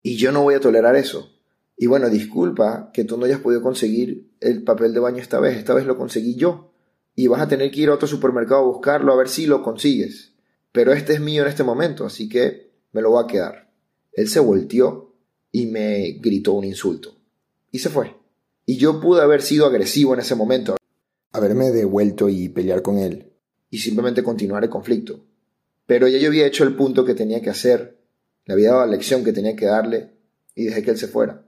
y 0.00 0.16
yo 0.16 0.30
no 0.30 0.44
voy 0.44 0.54
a 0.54 0.60
tolerar 0.60 0.94
eso. 0.94 1.32
Y 1.76 1.88
bueno, 1.88 2.08
disculpa 2.08 2.90
que 2.92 3.02
tú 3.02 3.16
no 3.16 3.24
hayas 3.24 3.40
podido 3.40 3.62
conseguir 3.62 4.30
el 4.38 4.62
papel 4.62 4.94
de 4.94 5.00
baño 5.00 5.18
esta 5.18 5.40
vez, 5.40 5.56
esta 5.56 5.74
vez 5.74 5.86
lo 5.86 5.98
conseguí 5.98 6.36
yo. 6.36 6.70
Y 7.16 7.26
vas 7.26 7.40
a 7.40 7.48
tener 7.48 7.72
que 7.72 7.80
ir 7.80 7.88
a 7.88 7.94
otro 7.94 8.06
supermercado 8.06 8.60
a 8.60 8.66
buscarlo 8.66 9.12
a 9.12 9.16
ver 9.16 9.28
si 9.28 9.46
lo 9.46 9.60
consigues. 9.60 10.34
Pero 10.72 10.92
este 10.92 11.14
es 11.14 11.20
mío 11.20 11.42
en 11.42 11.48
este 11.48 11.64
momento, 11.64 12.06
así 12.06 12.28
que 12.28 12.72
me 12.92 13.02
lo 13.02 13.10
voy 13.10 13.24
a 13.24 13.26
quedar. 13.26 13.70
Él 14.12 14.28
se 14.28 14.40
volteó 14.40 15.14
y 15.52 15.66
me 15.66 16.18
gritó 16.20 16.52
un 16.52 16.64
insulto 16.64 17.16
y 17.70 17.78
se 17.78 17.90
fue. 17.90 18.16
Y 18.66 18.76
yo 18.76 19.00
pude 19.00 19.22
haber 19.22 19.42
sido 19.42 19.66
agresivo 19.66 20.14
en 20.14 20.20
ese 20.20 20.34
momento, 20.34 20.76
haberme 21.32 21.70
devuelto 21.70 22.28
y 22.28 22.48
pelear 22.48 22.82
con 22.82 22.98
él, 22.98 23.32
y 23.70 23.78
simplemente 23.78 24.22
continuar 24.22 24.64
el 24.64 24.70
conflicto. 24.70 25.24
Pero 25.86 26.06
ya 26.08 26.18
yo 26.18 26.28
había 26.28 26.46
hecho 26.46 26.64
el 26.64 26.76
punto 26.76 27.04
que 27.04 27.14
tenía 27.14 27.40
que 27.40 27.50
hacer, 27.50 27.98
le 28.44 28.54
había 28.54 28.70
dado 28.70 28.80
la 28.80 28.92
lección 28.92 29.24
que 29.24 29.32
tenía 29.32 29.56
que 29.56 29.66
darle, 29.66 30.12
y 30.54 30.64
dejé 30.64 30.82
que 30.82 30.90
él 30.90 30.98
se 30.98 31.08
fuera. 31.08 31.46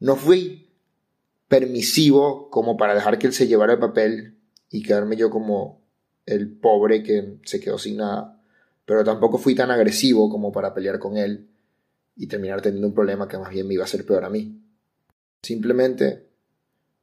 No 0.00 0.16
fui 0.16 0.70
permisivo 1.48 2.50
como 2.50 2.76
para 2.76 2.94
dejar 2.94 3.18
que 3.18 3.26
él 3.26 3.32
se 3.32 3.46
llevara 3.46 3.74
el 3.74 3.78
papel 3.78 4.38
y 4.70 4.82
quedarme 4.82 5.16
yo 5.16 5.30
como 5.30 5.82
el 6.26 6.58
pobre 6.58 7.02
que 7.02 7.38
se 7.44 7.60
quedó 7.60 7.78
sin 7.78 7.96
nada, 7.96 8.37
pero 8.88 9.04
tampoco 9.04 9.36
fui 9.36 9.54
tan 9.54 9.70
agresivo 9.70 10.30
como 10.30 10.50
para 10.50 10.72
pelear 10.72 10.98
con 10.98 11.18
él 11.18 11.46
y 12.16 12.26
terminar 12.26 12.62
teniendo 12.62 12.88
un 12.88 12.94
problema 12.94 13.28
que 13.28 13.36
más 13.36 13.50
bien 13.50 13.68
me 13.68 13.74
iba 13.74 13.82
a 13.82 13.84
hacer 13.84 14.06
peor 14.06 14.24
a 14.24 14.30
mí. 14.30 14.62
Simplemente 15.42 16.26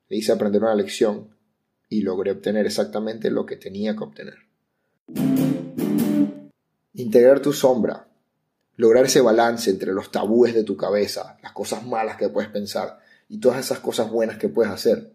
le 0.10 0.18
hice 0.18 0.32
aprender 0.32 0.64
una 0.64 0.74
lección 0.74 1.30
y 1.88 2.02
logré 2.02 2.32
obtener 2.32 2.66
exactamente 2.66 3.30
lo 3.30 3.46
que 3.46 3.58
tenía 3.58 3.96
que 3.96 4.04
obtener. 4.04 4.34
Integrar 6.96 7.40
tu 7.40 7.54
sombra, 7.54 8.08
lograr 8.78 9.06
ese 9.06 9.22
balance 9.22 9.70
entre 9.70 9.94
los 9.94 10.10
tabúes 10.12 10.56
de 10.56 10.64
tu 10.64 10.76
cabeza, 10.76 11.38
las 11.44 11.52
cosas 11.52 11.86
malas 11.86 12.18
que 12.18 12.30
puedes 12.30 12.50
pensar 12.50 12.98
y 13.30 13.38
todas 13.40 13.64
esas 13.64 13.78
cosas 13.78 14.10
buenas 14.10 14.40
que 14.40 14.50
puedes 14.50 14.72
hacer, 14.72 15.14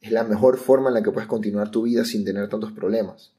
es 0.00 0.10
la 0.10 0.24
mejor 0.24 0.58
forma 0.58 0.88
en 0.88 0.94
la 0.94 1.02
que 1.04 1.12
puedes 1.12 1.28
continuar 1.28 1.70
tu 1.70 1.82
vida 1.82 2.04
sin 2.04 2.24
tener 2.24 2.48
tantos 2.48 2.72
problemas. 2.72 3.30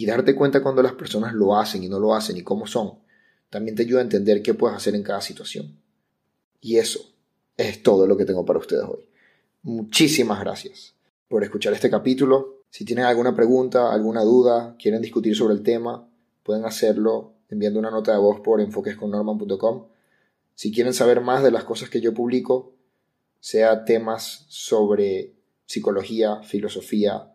Y 0.00 0.06
darte 0.06 0.34
cuenta 0.34 0.62
cuando 0.62 0.82
las 0.82 0.94
personas 0.94 1.34
lo 1.34 1.54
hacen 1.54 1.84
y 1.84 1.88
no 1.90 2.00
lo 2.00 2.14
hacen 2.14 2.34
y 2.34 2.42
cómo 2.42 2.66
son, 2.66 3.00
también 3.50 3.76
te 3.76 3.82
ayuda 3.82 4.00
a 4.00 4.04
entender 4.04 4.40
qué 4.40 4.54
puedes 4.54 4.74
hacer 4.74 4.94
en 4.94 5.02
cada 5.02 5.20
situación. 5.20 5.78
Y 6.58 6.78
eso 6.78 7.00
es 7.54 7.82
todo 7.82 8.06
lo 8.06 8.16
que 8.16 8.24
tengo 8.24 8.42
para 8.46 8.58
ustedes 8.58 8.84
hoy. 8.84 9.06
Muchísimas 9.62 10.40
gracias 10.40 10.94
por 11.28 11.44
escuchar 11.44 11.74
este 11.74 11.90
capítulo. 11.90 12.62
Si 12.70 12.86
tienen 12.86 13.04
alguna 13.04 13.36
pregunta, 13.36 13.92
alguna 13.92 14.22
duda, 14.22 14.74
quieren 14.78 15.02
discutir 15.02 15.36
sobre 15.36 15.52
el 15.52 15.62
tema, 15.62 16.08
pueden 16.44 16.64
hacerlo 16.64 17.34
enviando 17.50 17.78
una 17.78 17.90
nota 17.90 18.12
de 18.12 18.20
voz 18.20 18.40
por 18.40 18.62
enfoquesconnorman.com. 18.62 19.88
Si 20.54 20.72
quieren 20.72 20.94
saber 20.94 21.20
más 21.20 21.42
de 21.42 21.50
las 21.50 21.64
cosas 21.64 21.90
que 21.90 22.00
yo 22.00 22.14
publico, 22.14 22.72
sea 23.38 23.84
temas 23.84 24.46
sobre 24.48 25.34
psicología, 25.66 26.42
filosofía, 26.42 27.34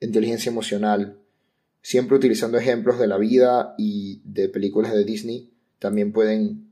inteligencia 0.00 0.48
emocional, 0.48 1.18
siempre 1.82 2.16
utilizando 2.16 2.56
ejemplos 2.58 2.98
de 2.98 3.08
la 3.08 3.18
vida 3.18 3.74
y 3.76 4.22
de 4.24 4.48
películas 4.48 4.92
de 4.92 5.04
Disney, 5.04 5.52
también 5.78 6.12
pueden, 6.12 6.70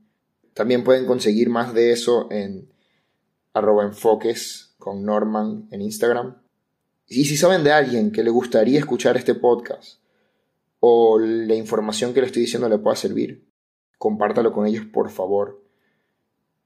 también 0.53 0.83
pueden 0.83 1.05
conseguir 1.05 1.49
más 1.49 1.73
de 1.73 1.91
eso 1.91 2.31
en 2.31 2.71
arroba 3.53 3.83
enfoques 3.83 4.73
con 4.77 5.03
Norman 5.03 5.67
en 5.71 5.81
Instagram. 5.81 6.41
Y 7.07 7.25
si 7.25 7.35
saben 7.35 7.63
de 7.63 7.73
alguien 7.73 8.11
que 8.11 8.23
le 8.23 8.29
gustaría 8.29 8.79
escuchar 8.79 9.17
este 9.17 9.35
podcast 9.35 9.99
o 10.79 11.19
la 11.19 11.55
información 11.55 12.13
que 12.13 12.21
le 12.21 12.27
estoy 12.27 12.43
diciendo 12.43 12.69
le 12.69 12.79
pueda 12.79 12.95
servir, 12.95 13.45
compártalo 13.97 14.53
con 14.53 14.65
ellos 14.65 14.85
por 14.85 15.09
favor. 15.09 15.61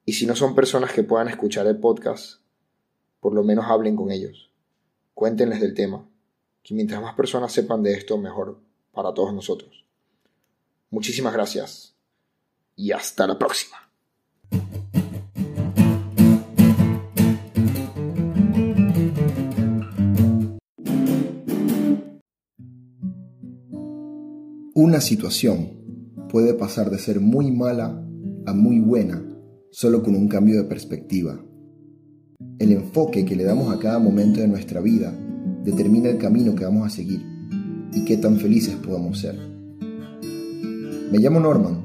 Y 0.06 0.14
si 0.14 0.28
no 0.28 0.36
son 0.36 0.54
personas 0.54 0.94
que 0.94 1.04
puedan 1.04 1.28
escuchar 1.28 1.66
el 1.66 1.80
podcast, 1.80 2.42
por 3.20 3.34
lo 3.34 3.44
menos 3.44 3.66
hablen 3.68 3.96
con 3.96 4.12
ellos. 4.12 4.52
Cuéntenles 5.16 5.60
del 5.60 5.74
tema, 5.74 6.08
que 6.66 6.74
mientras 6.74 7.00
más 7.00 7.14
personas 7.14 7.54
sepan 7.54 7.84
de 7.84 7.94
esto, 7.94 8.18
mejor 8.18 8.60
para 8.92 9.14
todos 9.14 9.32
nosotros. 9.32 9.86
Muchísimas 10.90 11.32
gracias 11.32 11.96
y 12.76 12.92
hasta 12.92 13.28
la 13.28 13.38
próxima. 13.38 13.78
Una 24.74 25.02
situación 25.02 26.28
puede 26.30 26.56
pasar 26.56 26.90
de 26.90 26.98
ser 26.98 27.20
muy 27.20 27.52
mala 27.52 28.04
a 28.48 28.54
muy 28.54 28.80
buena 28.80 29.24
solo 29.70 30.02
con 30.02 30.16
un 30.16 30.28
cambio 30.28 30.58
de 30.58 30.68
perspectiva. 30.68 31.40
El 32.58 32.72
enfoque 32.72 33.24
que 33.24 33.36
le 33.36 33.44
damos 33.44 33.72
a 33.72 33.78
cada 33.78 34.00
momento 34.00 34.40
de 34.40 34.48
nuestra 34.48 34.82
vida 34.82 35.16
determina 35.66 36.10
el 36.10 36.20
camino 36.20 36.54
que 36.54 36.64
vamos 36.64 36.86
a 36.86 36.96
seguir 36.96 37.26
y 37.92 38.06
qué 38.06 38.18
tan 38.18 38.38
felices 38.38 38.76
podamos 38.76 39.20
ser. 39.20 39.36
Me 41.12 41.18
llamo 41.20 41.40
Norman. 41.40 41.84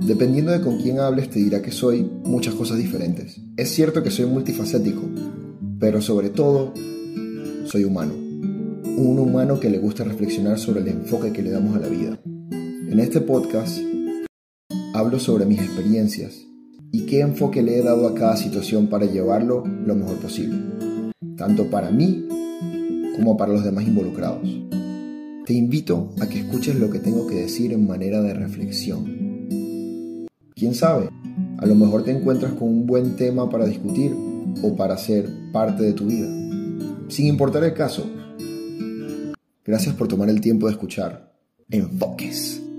Dependiendo 0.00 0.50
de 0.50 0.62
con 0.62 0.78
quién 0.78 0.98
hables 0.98 1.28
te 1.30 1.38
dirá 1.38 1.60
que 1.62 1.70
soy 1.70 2.10
muchas 2.24 2.54
cosas 2.54 2.78
diferentes. 2.78 3.40
Es 3.56 3.68
cierto 3.68 4.02
que 4.02 4.10
soy 4.10 4.26
multifacético, 4.26 5.02
pero 5.78 6.00
sobre 6.00 6.30
todo 6.30 6.72
soy 7.66 7.84
humano. 7.84 8.14
Un 8.14 9.18
humano 9.18 9.60
que 9.60 9.70
le 9.70 9.78
gusta 9.78 10.02
reflexionar 10.02 10.58
sobre 10.58 10.80
el 10.80 10.88
enfoque 10.88 11.32
que 11.32 11.42
le 11.42 11.50
damos 11.50 11.76
a 11.76 11.80
la 11.80 11.88
vida. 11.88 12.18
En 12.50 12.98
este 12.98 13.20
podcast 13.20 13.78
hablo 14.94 15.20
sobre 15.20 15.44
mis 15.44 15.60
experiencias 15.60 16.46
y 16.90 17.06
qué 17.06 17.20
enfoque 17.20 17.62
le 17.62 17.78
he 17.78 17.82
dado 17.82 18.08
a 18.08 18.14
cada 18.14 18.36
situación 18.36 18.88
para 18.88 19.06
llevarlo 19.06 19.62
lo 19.64 19.94
mejor 19.94 20.16
posible, 20.16 20.58
tanto 21.36 21.70
para 21.70 21.90
mí 21.90 22.26
como 23.20 23.36
para 23.36 23.52
los 23.52 23.62
demás 23.62 23.86
involucrados. 23.86 24.48
Te 25.44 25.52
invito 25.52 26.14
a 26.22 26.26
que 26.26 26.38
escuches 26.38 26.74
lo 26.76 26.90
que 26.90 27.00
tengo 27.00 27.26
que 27.26 27.34
decir 27.34 27.70
en 27.70 27.86
manera 27.86 28.22
de 28.22 28.32
reflexión. 28.32 30.26
¿Quién 30.54 30.74
sabe? 30.74 31.10
A 31.58 31.66
lo 31.66 31.74
mejor 31.74 32.02
te 32.02 32.12
encuentras 32.12 32.54
con 32.54 32.68
un 32.68 32.86
buen 32.86 33.16
tema 33.16 33.50
para 33.50 33.66
discutir 33.66 34.16
o 34.62 34.74
para 34.74 34.96
ser 34.96 35.28
parte 35.52 35.82
de 35.82 35.92
tu 35.92 36.06
vida. 36.06 36.28
Sin 37.08 37.26
importar 37.26 37.62
el 37.62 37.74
caso. 37.74 38.08
Gracias 39.66 39.94
por 39.94 40.08
tomar 40.08 40.30
el 40.30 40.40
tiempo 40.40 40.66
de 40.66 40.72
escuchar. 40.72 41.30
Enfoques. 41.68 42.69